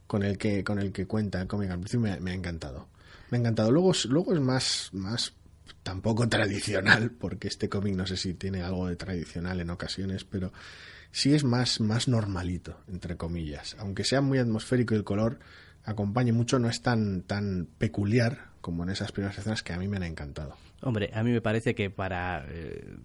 [0.08, 2.88] con el que, con el que cuenta el cómic al principio me, ha encantado.
[3.30, 3.72] Me ha encantado.
[3.72, 5.34] Luego, luego es más, más
[5.84, 10.52] tampoco tradicional, porque este cómic no sé si tiene algo de tradicional en ocasiones, pero
[11.12, 13.76] sí es más, más normalito, entre comillas.
[13.80, 15.40] Aunque sea muy atmosférico y el color
[15.84, 19.88] acompañe mucho, no es tan, tan peculiar como en esas primeras escenas que a mí
[19.88, 20.56] me han encantado.
[20.82, 22.96] Hombre, a mí me parece que para eh,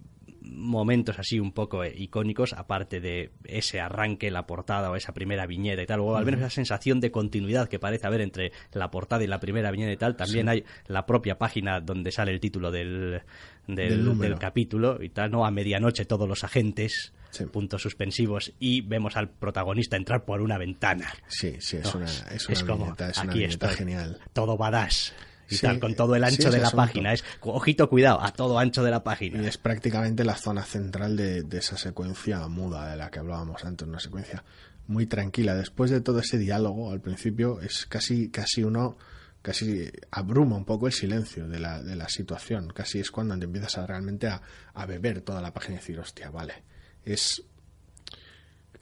[0.45, 5.45] momentos así un poco eh, icónicos, aparte de ese arranque, la portada o esa primera
[5.45, 8.91] viñeta y tal, o al menos esa sensación de continuidad que parece haber entre la
[8.91, 12.39] portada y la primera viñeta y tal, también hay la propia página donde sale el
[12.39, 13.21] título del,
[13.67, 14.31] del, Del número.
[14.31, 15.45] del capítulo y tal, ¿no?
[15.45, 17.45] A medianoche todos los agentes, Sí.
[17.45, 21.11] puntos suspensivos, y vemos al protagonista entrar por una ventana.
[21.27, 24.19] Sí, sí, es No, una, es una como, viñeta, es una aquí viñeta genial.
[24.33, 25.13] todo badass.
[25.49, 26.77] Y Sí, tal, con todo el ancho de la asunto.
[26.83, 27.13] página.
[27.13, 29.41] Es, ojito, cuidado, a todo ancho de la página.
[29.41, 33.63] Y es prácticamente la zona central de, de esa secuencia muda de la que hablábamos
[33.65, 34.43] antes, una secuencia
[34.87, 35.53] muy tranquila.
[35.55, 38.97] Después de todo ese diálogo, al principio es casi, casi uno,
[39.41, 42.69] casi abruma un poco el silencio de la, de la situación.
[42.73, 44.41] Casi es cuando te empiezas a realmente a,
[44.73, 46.63] a beber toda la página y decir, hostia, vale.
[47.05, 47.43] Es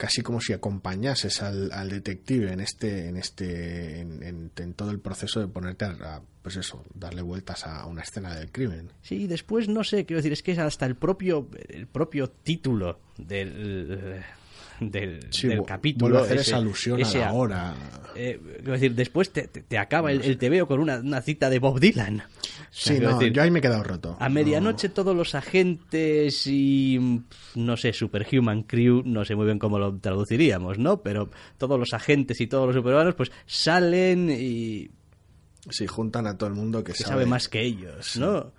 [0.02, 4.98] casi como si acompañases al, al detective en este en este en, en- todo el
[4.98, 8.90] proceso de ponerte a, a, pues eso darle vueltas a una escena del crimen.
[9.02, 12.98] Sí, después no sé, quiero decir, es que es hasta el propio, el propio título
[13.16, 14.24] del,
[14.80, 16.18] del, Sí, del capítulo.
[16.18, 17.74] a hacer ese- esa alusión ese a la hora.
[18.14, 21.80] Eh, quiero decir, después te, acaba el, el tebeo con una, una cita de Bob
[21.80, 22.20] Dylan.
[22.20, 22.24] O
[22.70, 24.16] sea, Sí, no, decir, yo ahí me he quedado roto.
[24.20, 27.22] A medianoche todos los agentes y,
[27.54, 31.02] no sé, Superhuman Crew, no sé muy bien cómo lo traduciríamos, ¿no?
[31.02, 34.90] Pero todos los agentes y todos los superhumanos pues salen y
[35.70, 38.52] Sí, juntan a todo el mundo que, que sabe más que ellos, ¿no?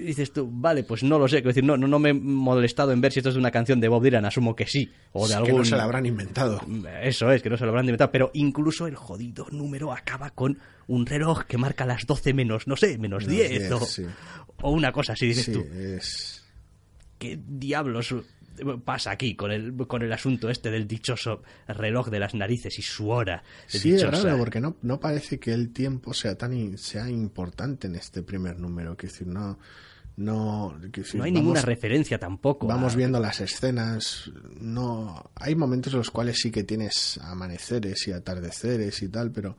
[0.00, 2.14] Y dices tú, vale, pues no lo sé, quiero decir, no, no, no me he
[2.14, 4.90] molestado en ver si esto es de una canción de Bob Dylan, asumo que sí,
[5.12, 5.50] o de Es algún...
[5.50, 6.60] que no se la habrán inventado.
[7.02, 10.58] Eso es, que no se lo habrán inventado, pero incluso el jodido número acaba con
[10.86, 14.04] un reloj que marca las 12 menos, no sé, menos Menos 10, 10, o, sí.
[14.62, 16.44] o una cosa así, dices Sí, tú, es...
[17.18, 18.14] ¿qué diablos
[18.84, 22.82] pasa aquí con el, con el asunto este del dichoso reloj de las narices y
[22.82, 24.24] su hora Sí, es dichosa?
[24.24, 28.58] raro porque no, no parece que el tiempo sea tan sea importante en este primer
[28.58, 28.96] número.
[28.96, 29.58] Que decir, no,
[30.16, 32.66] no, No hay vamos- ninguna referencia tampoco.
[32.66, 34.30] Vamos a- viendo las escenas.
[34.60, 39.56] No, hay momentos en los cuales sí que tienes amaneceres y atardeceres y tal, pero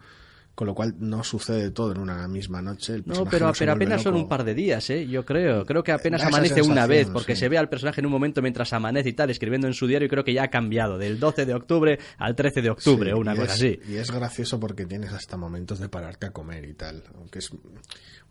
[0.62, 2.93] con lo cual no sucede todo en una misma noche.
[2.93, 5.07] El No, pero, no pero apenas son un par de días, ¿eh?
[5.07, 5.66] Yo creo.
[5.66, 7.39] Creo que apenas Da amanece una vez, porque sí.
[7.39, 10.05] se ve al personaje en un momento mientras amanece y tal, escribiendo en su diario,
[10.05, 13.14] y creo que ya ha cambiado, del 12 de octubre al 13 de octubre, Sí,
[13.16, 13.80] o una cosa es, así.
[13.89, 17.49] Y es gracioso porque tienes hasta momentos de pararte a comer y tal, aunque es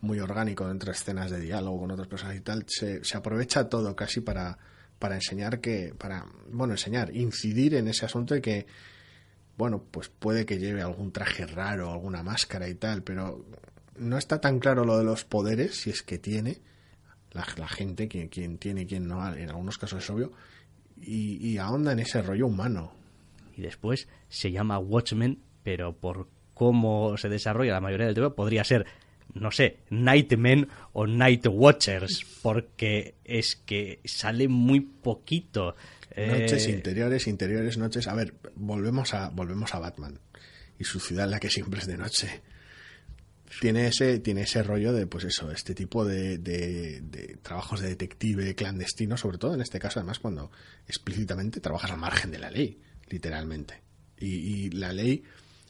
[0.00, 3.96] muy orgánico entre escenas de diálogo con otras personas y tal, se, se aprovecha todo
[3.96, 4.56] casi para,
[5.00, 8.66] para enseñar que, para, bueno, enseñar, incidir en ese asunto de que,
[9.60, 13.44] bueno, pues puede que lleve algún traje raro, alguna máscara y tal, pero
[13.98, 16.62] no está tan claro lo de los poderes, si es que tiene,
[17.32, 20.32] la, la gente, quien, quien tiene quien no, en algunos casos es obvio,
[20.96, 22.94] y, y ahonda en ese rollo humano.
[23.54, 28.64] Y después se llama Watchmen, pero por cómo se desarrolla la mayoría del tema, podría
[28.64, 28.86] ser,
[29.34, 35.76] no sé, Nightmen o Night Watchers, porque es que sale muy poquito.
[36.28, 38.06] Noches Eh, interiores, interiores, noches.
[38.08, 40.18] A ver, volvemos a, volvemos a Batman
[40.78, 42.42] y su ciudad en la que siempre es de noche.
[43.60, 47.88] Tiene ese, tiene ese rollo de, pues eso, este tipo de, de- de trabajos de
[47.88, 50.50] detective clandestino, sobre todo en este caso, además, cuando
[50.86, 53.82] explícitamente trabajas al margen de la ley, literalmente.
[54.18, 54.28] Y,
[54.66, 55.24] y la ley,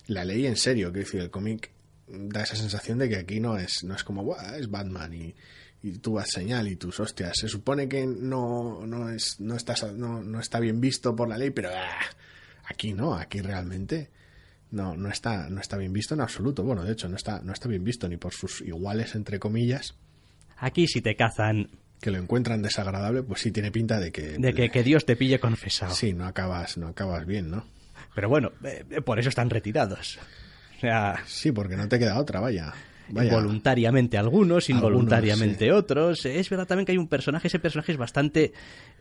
[0.09, 1.70] la ley en serio, quiero decir, el cómic
[2.07, 5.34] da esa sensación de que aquí no es, no es como, "Buah, es Batman y,
[5.83, 7.33] y tú vas señal y tus hostias.
[7.39, 11.39] Se supone que no, no, es, no, estás, no, no está bien visto por la
[11.39, 12.01] ley, pero ah,
[12.66, 14.11] aquí no, aquí realmente
[14.70, 16.62] no, no, está, no está bien visto en absoluto.
[16.62, 19.95] Bueno, de hecho, no está, no está bien visto ni por sus iguales, entre comillas,
[20.62, 21.70] Aquí si te cazan,
[22.03, 25.16] que lo encuentran desagradable, pues sí tiene pinta de que, de que, que Dios te
[25.16, 25.95] pille confesado.
[25.95, 27.66] sí, no acabas, no acabas bien, ¿no?
[28.14, 30.18] Pero bueno, eh, por eso están retirados.
[30.76, 32.74] O sea, Sí, porque no te queda otra, vaya.
[33.12, 33.32] Vaya.
[33.32, 36.26] voluntariamente algunos, involuntariamente Algunos, otros.
[36.26, 38.52] Es verdad también que hay un personaje, ese personaje es bastante,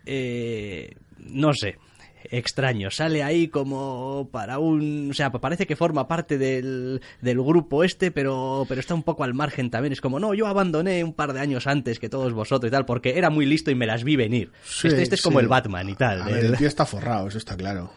[0.05, 1.77] eh, no sé,
[2.23, 2.91] extraño.
[2.91, 5.09] Sale ahí como para un...
[5.11, 9.23] O sea, parece que forma parte del, del grupo este, pero, pero está un poco
[9.23, 9.93] al margen también.
[9.93, 12.85] Es como, no, yo abandoné un par de años antes que todos vosotros y tal,
[12.85, 14.51] porque era muy listo y me las vi venir.
[14.63, 16.21] Sí, este, este es como el Batman y tal.
[16.21, 17.91] A ver, el tío está forrado, eso está claro.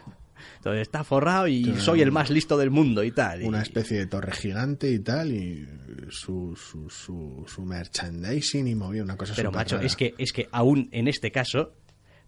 [0.63, 3.43] Entonces está forrado y soy el más listo del mundo y tal.
[3.43, 5.67] Una especie de torre gigante y tal, y
[6.09, 9.85] su, su, su, su merchandising y movía una cosa Pero macho, rara.
[9.85, 11.73] es que, es que aún en este caso,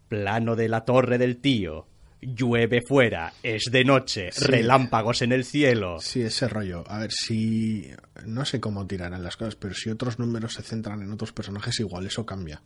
[0.09, 1.88] plano de la torre del tío,
[2.21, 4.43] llueve fuera, es de noche, Sí.
[4.43, 5.99] relámpagos en el cielo.
[6.01, 6.83] Sí, ese rollo.
[6.88, 7.89] A ver, si...
[8.25, 11.79] No sé cómo tirarán las cosas, pero si otros números se centran en otros personajes,
[11.79, 12.61] igual eso cambia.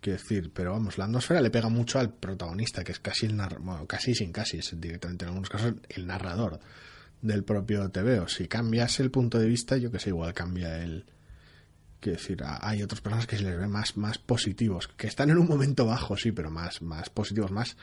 [0.00, 3.36] Quiero decir, pero vamos, la atmósfera le pega mucho al protagonista, que es casi el
[3.36, 6.60] narrador, bueno, casi sin casi, es directamente en algunos casos el narrador
[7.20, 8.28] del propio TVO.
[8.28, 11.04] Si cambias el punto de vista, yo que sé, igual cambia el...
[12.00, 15.38] Quiero decir, hay otros personajes que se les ve más, más positivos, que están en
[15.38, 17.76] un momento bajo, sí, pero más, más positivos, más,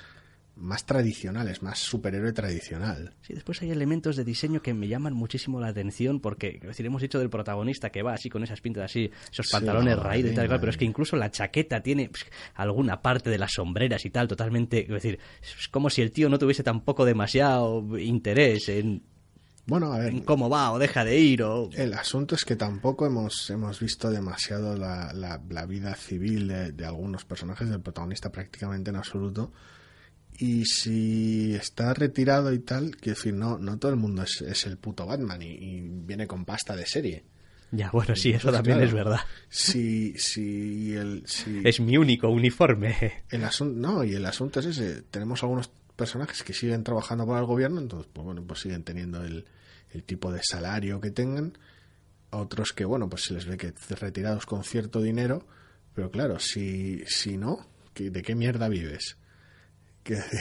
[0.58, 3.14] más tradicionales, más superhéroe tradicional.
[3.22, 6.86] Sí, después hay elementos de diseño que me llaman muchísimo la atención porque, es decir,
[6.86, 10.04] hemos dicho del protagonista que va así con esas pintas así, esos Sí, pantalones la
[10.04, 12.26] raídos y tal, y cual, pero es que incluso la chaqueta tiene pf,
[12.56, 16.30] alguna parte de las sombreras y tal, totalmente, es decir, es como si el tío
[16.30, 19.04] no tuviese tampoco demasiado interés en,
[19.66, 21.70] Bueno, a ver, en cómo va o deja de ir o...
[21.74, 26.72] El asunto es que tampoco hemos, hemos visto demasiado la, la- la vida civil de,
[26.72, 29.52] de algunos personajes, del protagonista prácticamente en absoluto.
[30.38, 34.66] Y si está retirado y tal, quiero decir, no, no todo el mundo es, es
[34.66, 37.24] el puto Batman y, y viene con pasta de serie.
[37.72, 39.20] Ya, bueno, sí, eso Entonces, también claro, es verdad.
[39.50, 43.24] Si, si el, si Es mi único uniforme.
[43.30, 45.02] el asunto, no, y el asunto es ese.
[45.04, 49.24] Tenemos algunos personajes que siguen trabajando para el gobierno, entonces, pues bueno, pues siguen teniendo
[49.24, 49.46] el,
[49.92, 51.58] el tipo de salario que tengan.
[52.30, 55.48] Otros que, bueno, pues se les ve que retirados con cierto dinero,
[55.94, 59.18] pero claro, si, si no, ¿qué- ¿de qué mierda vives?
[60.06, 60.40] Quiero decir,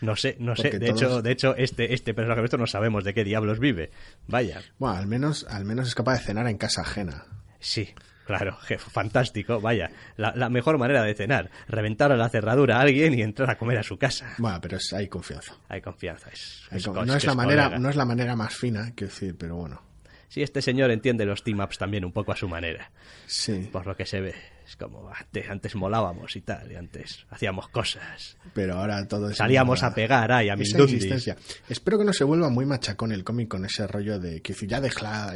[0.00, 0.62] No sé, no sé.
[0.62, 3.58] Porque De todos- hecho, de hecho, este, este personaje nuestro no sabemos de qué diablos
[3.60, 3.90] vive.
[4.26, 4.62] Vaya.
[4.78, 7.26] bueno, al menos, al menos es capaz de cenar en casa ajena.
[7.60, 7.94] Sí,
[8.26, 9.60] claro, jefe, fantástico.
[9.60, 9.90] Vaya.
[10.16, 11.50] La, la mejor manera de cenar.
[11.68, 14.34] Reventar a la cerradura a alguien y entrar a comer a su casa.
[14.38, 15.54] Bueno, pero es, hay confianza.
[15.68, 16.30] Hay confianza.
[16.32, 18.92] Es, Hay es con- co- no, es la manera, no es la manera más fina,
[18.96, 19.82] quiero decir, pero bueno.
[20.28, 22.90] Sí, este señor entiende los team-ups también un poco a su manera.
[23.26, 23.68] Sí.
[23.70, 24.34] Por lo que se ve.
[24.66, 28.36] Es como, antes, antes molábamos y tal, y antes hacíamos cosas.
[28.54, 29.36] Pero ahora todo es...
[29.36, 31.36] Salíamos a pegar, ay, a insistencia.
[31.68, 34.80] Espero que no se vuelva muy machacón el cómic con ese rollo de que ya,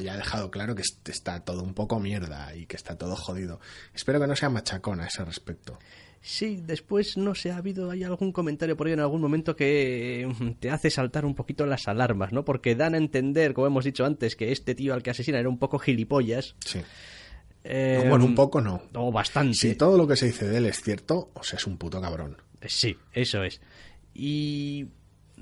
[0.01, 3.17] ya ha dejado claro que est- está todo un poco mierda y que está todo
[3.17, 3.61] jodido.
[3.95, 5.79] Espero que no sea machacón a ese respecto.
[6.21, 10.29] Sí, después, no sé, ha habido hay algún comentario por ahí en algún momento que
[10.41, 12.45] mm, te hace saltar un poquito las alarmas, ¿no?
[12.45, 15.49] Porque dan a entender, como hemos dicho antes, que este tío al que asesina era
[15.49, 16.57] un poco gilipollas.
[16.65, 16.81] Sí.
[17.71, 18.81] Eh, bueno, un poco no.
[18.95, 19.53] O bastante.
[19.53, 22.01] Si todo lo que se dice de él es cierto, o sea, es un puto
[22.01, 22.39] cabrón.
[22.67, 23.61] Sí, eso es.
[24.15, 24.87] Y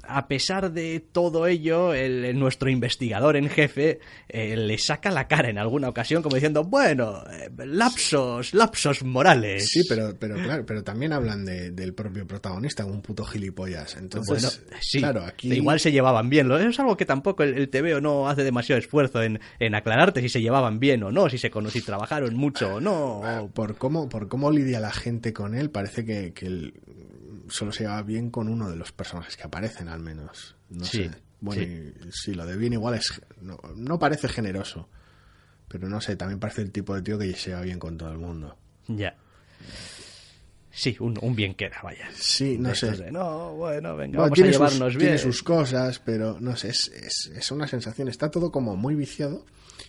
[0.08, 5.28] a pesar de todo ello, el, el- nuestro investigador en jefe eh, le saca la
[5.28, 9.68] cara en alguna ocasión como diciendo, bueno, eh, lapsos, lapsos morales.
[9.70, 13.96] Sí, pero, pero claro, pero también hablan de- del propio protagonista, un puto gilipollas.
[13.96, 14.28] Entonces,
[14.60, 16.48] Bueno, sí, claro, aquí igual se llevaban bien.
[16.48, 20.20] Lo- Es algo que tampoco el, el TVO no hace demasiado esfuerzo en, en aclararte
[20.20, 23.50] si se llevaban bien o no, si se cono- si trabajaron mucho o no.
[23.54, 26.74] por cómo, por cómo lidia la gente con él, parece que, que él
[27.48, 30.56] solo se lleva bien con uno de los personajes que aparecen, al menos.
[30.70, 31.10] No Sí, sé.
[31.40, 31.92] Bueno, sí.
[32.08, 33.20] y sí, lo de bien igual es.
[33.40, 34.88] No, no parece generoso.
[35.68, 38.10] Pero no sé, también parece el tipo de tío que se lleva bien con todo
[38.12, 38.56] el mundo.
[38.88, 39.16] Ya.
[40.70, 42.08] Sí, un, un bien queda, vaya.
[42.14, 42.90] Sí, no De sé.
[42.92, 44.98] de, no, bueno, venga, Bueno, vamos a sus, llevarnos bien.
[45.00, 48.08] tiene sus cosas, pero no sé, es, es, es una sensación.
[48.08, 49.46] Está todo como muy viciado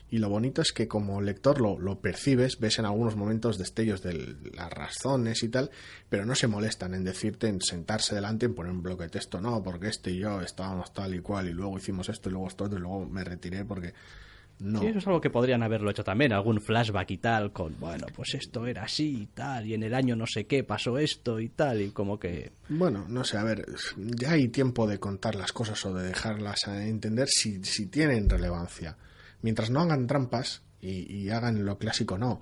[0.10, 4.01] y lo bonito es que como lector lo, lo percibes, ves en algunos momentos destellos
[4.01, 5.70] de las razones y tal,
[6.10, 9.41] pero no se molestan en decirte, en sentarse delante, en poner un bloque de texto,
[9.41, 12.47] no, porque este y yo estábamos tal y cual y luego hicimos esto y luego
[12.47, 13.93] esto otro y luego me retiré porque
[14.60, 14.80] no.
[14.80, 18.08] Sí, eso es algo que podrían haberlo hecho también, algún flashback y tal, con, bueno,
[18.16, 21.39] pues esto era así y tal, y en el año no sé qué pasó esto
[21.39, 22.53] y tal, y como que...
[22.70, 23.66] Bueno, no sé, a ver,
[23.97, 28.30] ya hay tiempo de contar las cosas o de dejarlas a entender si, si tienen
[28.30, 28.97] relevancia.
[29.41, 32.39] Mientras no hagan trampas y, hagan lo clásico, no.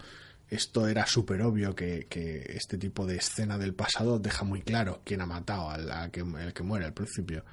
[0.50, 2.08] Esto era súper obvio que,
[2.50, 6.54] este tipo de escena del pasado deja muy claro quién ha matado al, que, el
[6.54, 7.44] que muere al principio.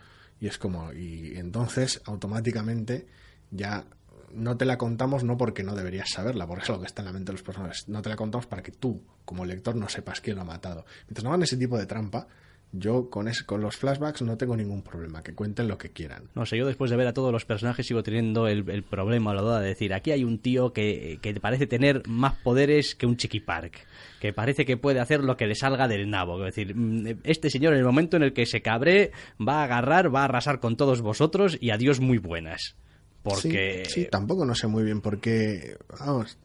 [0.40, 3.06] Y es como, y entonces automáticamente
[3.50, 3.86] ya
[4.32, 7.06] no te la contamos no porque no deberías saberla, porque es algo que está en
[7.06, 7.88] la mente de los personajes.
[7.88, 10.84] No te la contamos para que tú, como lector, no sepas quién lo ha matado.
[11.06, 12.26] Mientras no hagan ese tipo de trampa,
[12.72, 16.24] yo con, es, con los flashbacks no tengo ningún problema, que cuenten lo que quieran.
[16.34, 19.34] No sé, yo después de ver a todos los personajes sigo teniendo el, el problema,
[19.34, 23.06] la duda de decir, aquí hay un tío que, que parece tener más poderes que
[23.06, 23.86] un Chiqui Park,
[24.20, 26.38] que parece que puede hacer lo que le salga del nabo.
[26.46, 29.64] Es decir, mm, este señor en el momento en el que se cabre va a
[29.64, 32.74] agarrar, va a arrasar con todos vosotros y adiós muy buenas.
[33.22, 33.84] Porque...
[33.86, 35.76] Sí, sí, tampoco no sé muy bien por qué.
[36.00, 36.38] Vamos,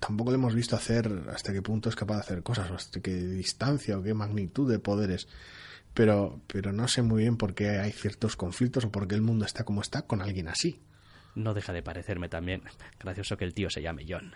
[0.00, 3.00] tampoco le hemos visto hacer hasta qué punto es capaz de hacer cosas, o hasta
[3.00, 5.28] qué distancia o qué magnitud de poderes.
[5.98, 9.20] Pero, pero no sé muy bien por qué hay ciertos conflictos o por qué el
[9.22, 10.80] mundo está como está con alguien así.
[11.34, 12.62] No deja de parecerme también
[13.00, 14.32] gracioso que el tío se llame John.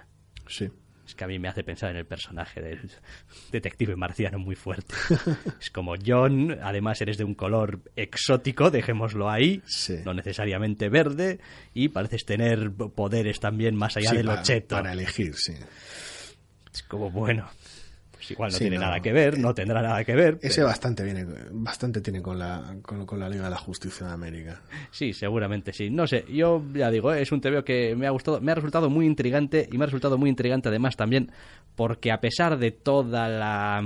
[0.49, 0.69] Sí.
[1.07, 2.91] Es que a mí me hace pensar en el personaje del
[3.53, 4.93] detective marciano muy fuerte.
[5.61, 9.99] es como John, además eres de un color exótico, dejémoslo ahí, Sí.
[10.05, 11.39] no necesariamente verde,
[11.75, 14.75] y pareces tener poderes también más allá Sí, para, ocheto.
[14.75, 15.55] para elegir, sí.
[16.75, 17.49] Es como, bueno,
[18.23, 18.83] pues igual no Sí, tiene no.
[18.83, 20.39] nada que ver, no tendrá nada que ver.
[20.43, 24.07] Ese pero- bastante viene, bastante tiene con la, con, con la Liga de la Justicia
[24.07, 24.63] de América.
[24.91, 25.91] Sí, seguramente sí.
[25.91, 28.55] No sé, yo ya digo, eh, es un TVO que me ha gustado, me ha
[28.55, 31.33] resultado muy intrigante y me ha resultado muy intrigante además también
[31.75, 33.83] porque a pesar de toda la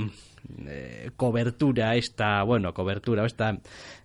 [0.66, 3.58] eh, cobertura esta, bueno, cobertura esta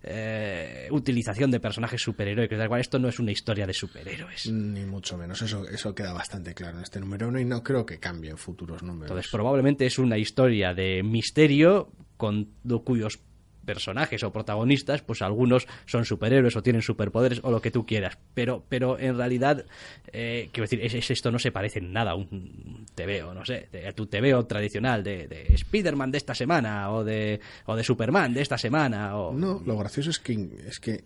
[0.04, 4.52] eh, utilización de personajes superheroicos, da igual, esto no es una historia de superhéroes.
[4.52, 5.42] Ni mucho menos.
[5.42, 8.38] Eso, eso queda bastante claro en este número uno y no creo que cambie en
[8.38, 9.12] futuros números.
[9.12, 12.50] Entonces, probablemente es una historia de misterio con
[12.84, 13.20] cuyos
[13.66, 18.18] personajes o protagonistas, pues algunos son superhéroes o tienen superpoderes o lo que tú quieras.
[18.34, 19.66] Pero, pero en realidad,
[20.12, 23.46] eh, quiero decir, es, es- esto no se parece en nada a un TVO, no
[23.46, 27.84] sé, a tu TVO tradicional de, de Spider-Man de esta semana o de, o de
[27.84, 29.18] Superman de esta semana.
[29.18, 29.34] O...
[29.34, 31.04] No, lo gracioso es que, es que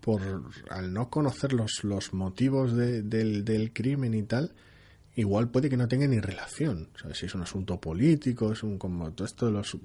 [0.00, 0.20] por
[0.70, 4.52] al no conocer los, los motivos de- del, del crimen y tal,
[5.14, 6.90] igual puede que no tenga ni relación.
[7.00, 9.76] Sea, si es un asunto político, es un como todo esto de los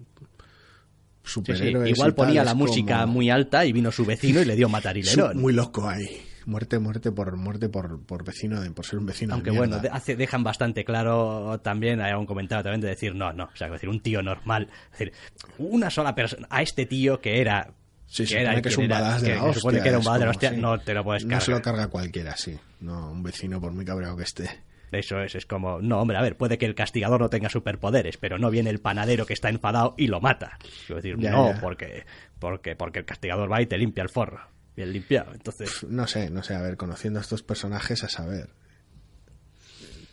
[1.23, 1.89] su- Sí, sí, superhéroes.
[1.91, 5.33] Igual ponía la música como- muy alta y vino su vecino y le dio matarilero.
[5.35, 6.07] Muy loco ahí.
[6.47, 9.29] Muerte, muerte por muerte por, por vecino de, por ser un vecino.
[9.29, 13.31] de Aunque bueno, hace, dejan bastante claro también, hay un comentario también de decir, no,
[13.31, 15.13] no, o sea, decir, un tío normal, es decir,
[15.59, 17.73] una sola persona, a este tío que era...
[18.07, 19.59] Sí, que era que es quien un era- badass de que la se hostia.
[19.61, 20.57] supone que era un badass de la hostia, sí.
[20.57, 21.45] no te lo puedes No cargar.
[21.45, 22.57] se lo carga cualquiera, sí.
[22.81, 24.49] No, un vecino, por muy cabreado que esté.
[24.91, 28.17] Eso es, es como, no, hombre, a ver, puede que el castigador no tenga superpoderes,
[28.17, 30.57] pero no viene el panadero que está enfadado y lo mata.
[30.85, 31.61] Quiero decir, Ya, no, ya.
[31.61, 32.05] porque,
[32.39, 34.41] porque, porque el castigador va y te limpia el forro.
[34.75, 35.33] Bien limpiado.
[35.33, 38.49] Entonces, No sé, no sé, a ver, conociendo a estos personajes, a saber.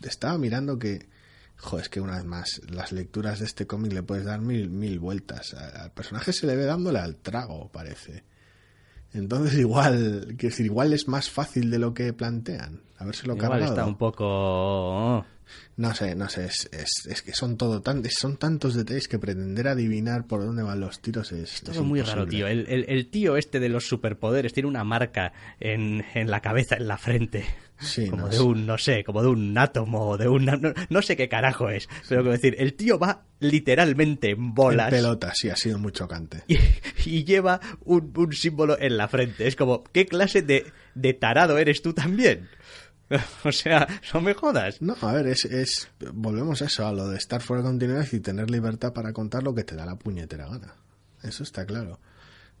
[0.01, 1.07] Estaba mirando que
[1.61, 4.69] Joder, es que una vez más, las lecturas de este cómic le puedes dar mil,
[4.69, 5.53] mil vueltas.
[5.53, 8.23] Al personaje se le ve dándole al trago, parece.
[9.13, 12.81] Entonces igual, quiero decir, igual es más fácil de lo que plantean.
[12.97, 13.71] A ver si lo Igual cargado.
[13.73, 15.25] está un poco...
[15.77, 19.17] No sé, no sé, es, es, es que son todo tan, son tantos detalles que
[19.17, 22.45] pretender adivinar por dónde van los tiros es, Todo es muy raro, tío.
[22.47, 26.75] El, el- el tío este de los superpoderes tiene una marca en, en la cabeza,
[26.75, 27.45] en la frente.
[27.79, 30.45] Sí, como no, de es- un, no sé, como de un átomo, de un...
[30.45, 30.59] No,
[30.89, 31.87] no sé qué carajo es.
[32.07, 34.91] Pero quiero decir, el tío va literalmente en bolas.
[34.91, 36.43] En pelota, sí, ha sido muy chocante.
[36.47, 36.57] y,
[37.05, 39.47] y lleva un, un símbolo en la frente.
[39.47, 40.65] Es como, ¿qué clase de,
[40.95, 42.49] de tarado eres tú también?
[43.43, 44.81] o sea, no me jodas.
[44.81, 45.89] No, a ver, es, es.
[46.13, 49.43] Volvemos a eso, a lo de estar fuera de continuidad y tener libertad para contar
[49.43, 50.75] lo que te da la puñetera gana.
[51.23, 51.99] Eso está claro.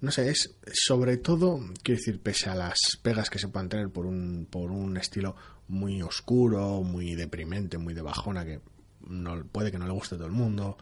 [0.01, 3.89] No sé, es sobre todo, quiero decir, pese a las pegas que se puedan tener
[3.89, 5.35] por un, por un estilo
[5.67, 8.61] muy oscuro, muy deprimente, muy de bajona, que
[9.01, 10.77] no, puede que no le guste a todo el mundo.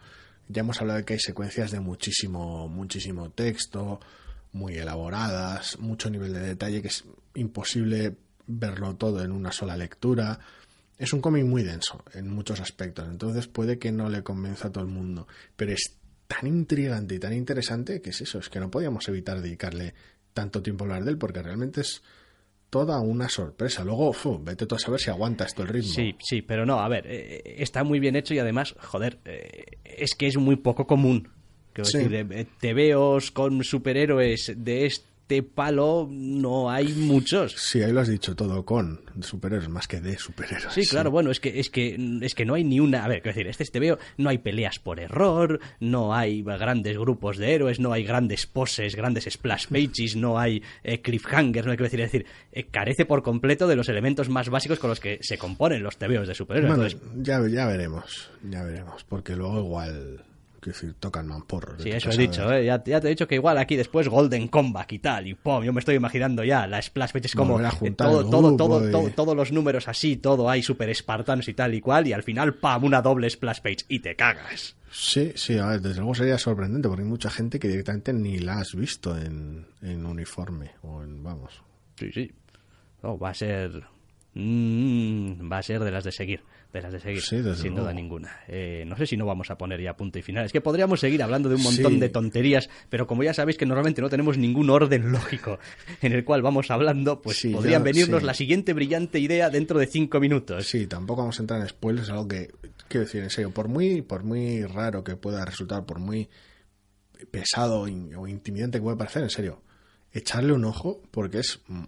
[0.48, 4.00] Ya hemos hablado de que hay secuencias de muchísimo, muchísimo texto,
[4.54, 7.04] muy elaboradas, mucho nivel de detalle que es
[7.34, 8.16] imposible
[8.46, 10.40] verlo todo en una sola lectura.
[10.98, 14.72] Es un cómic muy denso en muchos aspectos, entonces puede que no le convenza a
[14.72, 15.98] todo el mundo, pero es
[16.28, 19.94] tan intrigante y tan interesante que es eso, es que no podíamos evitar dedicarle
[20.34, 22.04] tanto tiempo a hablar de él porque realmente es
[22.70, 23.84] toda una sorpresa.
[23.86, 25.90] Luego, fu, vete tú a saber si aguanta esto el ritmo.
[25.94, 29.64] Sí, sí, pero no, a ver, eh, está muy bien hecho y además, joder, eh,
[29.86, 31.30] es que es muy poco común.
[31.74, 32.00] Quiero Sí.
[32.00, 35.08] decir, eh, tebeos con superhéroes de este
[35.44, 37.54] palo no hay muchos.
[37.54, 40.74] Sí, ahí lo has dicho todo con superhéroes, más que de superhéroes.
[40.74, 43.04] Sí, claro, bueno, es que, es que es que no hay ni una.
[43.04, 46.98] A ver, quiero decir, este te veo, no hay peleas por error, no hay grandes
[46.98, 51.72] grupos de héroes, no hay grandes poses, grandes splash pages, no hay eh, cliffhangers, no
[51.72, 54.90] hay que decir, es decir, eh, carece por completo de los elementos más básicos con
[54.90, 56.76] los que se componen los tebeos de superhéroes.
[56.76, 60.24] Bueno, Entonces, ya, ya veremos, ya veremos, porque luego igual,
[60.72, 61.82] quiero decir, tocan mamporros.
[61.82, 62.52] Sí, eso he dicho.
[62.52, 62.66] ¿eh?
[62.66, 65.64] ya, ya te he dicho que igual aquí después Golden Comeback y tal, y pum,
[65.64, 68.30] yo me estoy imaginando ya la splash page es como Volver a eh, juntar todo,
[68.30, 72.08] todo, todo, todo- todos los números así, todo hay super espartanos y tal y cual,
[72.08, 74.76] y al final, pam, una doble splash page y te cagas.
[74.92, 78.40] Sí, sí, a ver, desde luego sería sorprendente porque hay mucha gente que directamente ni
[78.40, 81.62] la has visto en, en uniforme o en, vamos.
[82.00, 82.32] Sí, sí.
[83.04, 83.84] No, va a ser.
[84.34, 86.42] mm, va a ser de las de seguir.
[86.74, 87.22] De las de seguir.
[87.22, 87.80] Sí, sin luego.
[87.82, 88.42] duda ninguna.
[88.48, 90.46] Eh, no sé si no vamos a poner ya punto y final.
[90.46, 92.00] Es que podríamos seguir hablando de un montón Sí.
[92.00, 95.60] de tonterías, pero como ya sabéis que normalmente no tenemos ningún orden lógico
[96.02, 99.80] en el cual vamos hablando, pues Sí, podrían ya, venirnos la siguiente brillante idea dentro
[99.80, 100.68] de cinco minutos.
[100.68, 102.52] Sí, tampoco vamos a entrar en spoilers, algo que,
[102.90, 106.30] quiero decir, en serio, por muy, por muy raro que pueda resultar, por muy
[107.32, 109.62] pesado o intimidante que pueda parecer, en serio,
[110.12, 111.84] echarle un ojo porque es mm,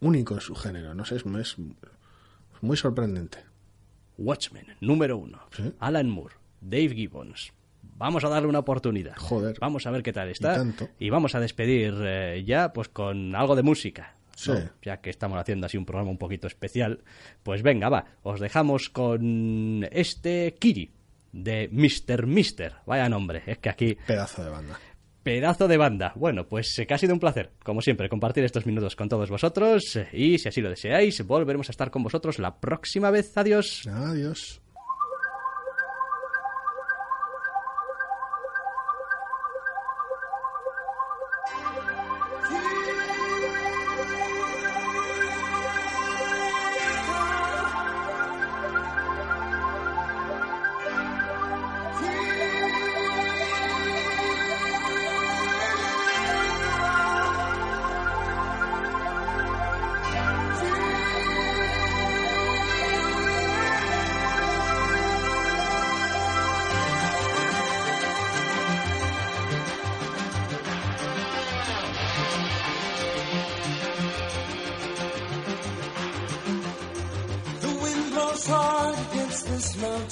[0.00, 1.56] único en su género, no sé, es, es
[2.60, 3.38] muy sorprendente.
[4.18, 5.40] Watchmen, número uno.
[5.56, 5.72] Sí.
[5.78, 7.52] Alan Moore, Dave Gibbons.
[7.96, 9.16] Vamos a darle una oportunidad.
[9.16, 9.56] Joder.
[9.60, 10.54] Vamos a ver qué tal está.
[10.54, 10.88] Y tanto.
[10.98, 14.16] Y vamos a despedir eh, ya pues con algo de música.
[14.36, 14.50] Sí.
[14.50, 14.70] ¿no?
[14.82, 17.04] Ya que estamos haciendo así un programa un poquito especial.
[17.42, 18.06] Pues venga, va.
[18.22, 20.90] Os dejamos con este Kiri
[21.32, 22.26] de Mr.
[22.26, 22.74] Mister.
[22.86, 23.42] Vaya nombre.
[23.46, 24.78] Es que aquí Pedazo de banda.
[25.24, 26.12] Pedazo de banda.
[26.14, 29.30] Bueno, pues eh, que ha sido un placer, como siempre, compartir estos minutos con todos
[29.30, 29.96] vosotros.
[29.96, 33.36] eh, Y si así lo deseáis, volveremos a estar con vosotros la próxima vez.
[33.36, 33.88] Adiós.
[33.88, 34.60] Adiós.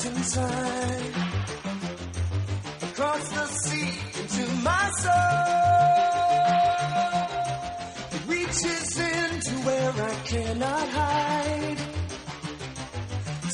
[0.03, 1.15] This mountainside.
[2.83, 5.43] Across the sea into my soul.
[8.13, 11.79] It reaches into where I cannot hide.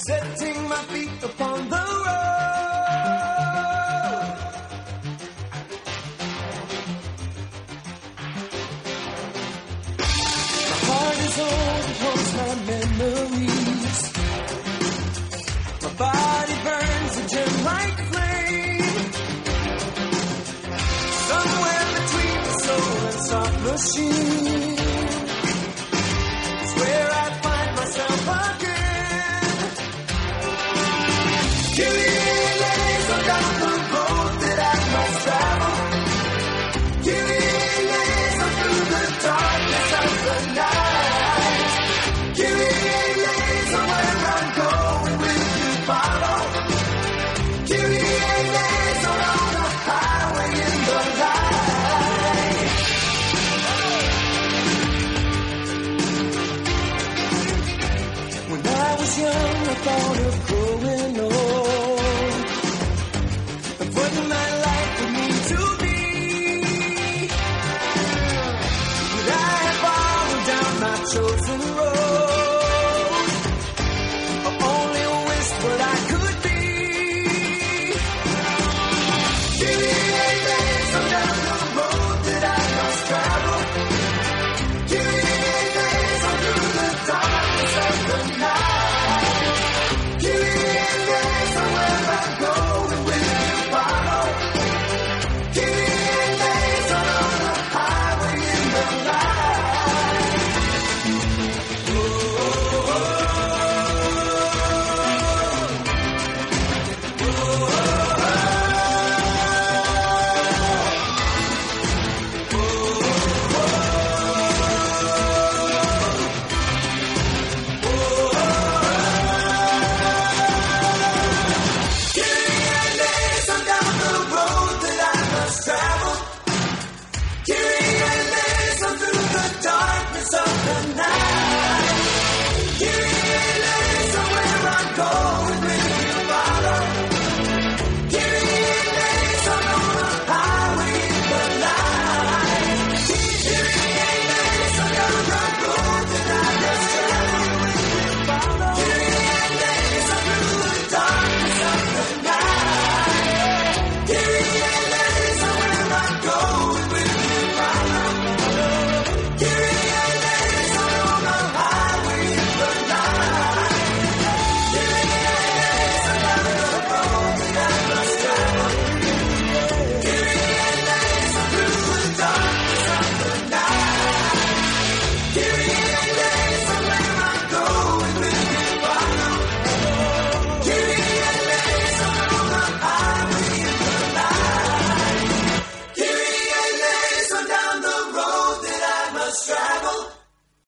[0.07, 1.78] Setting my feet upon the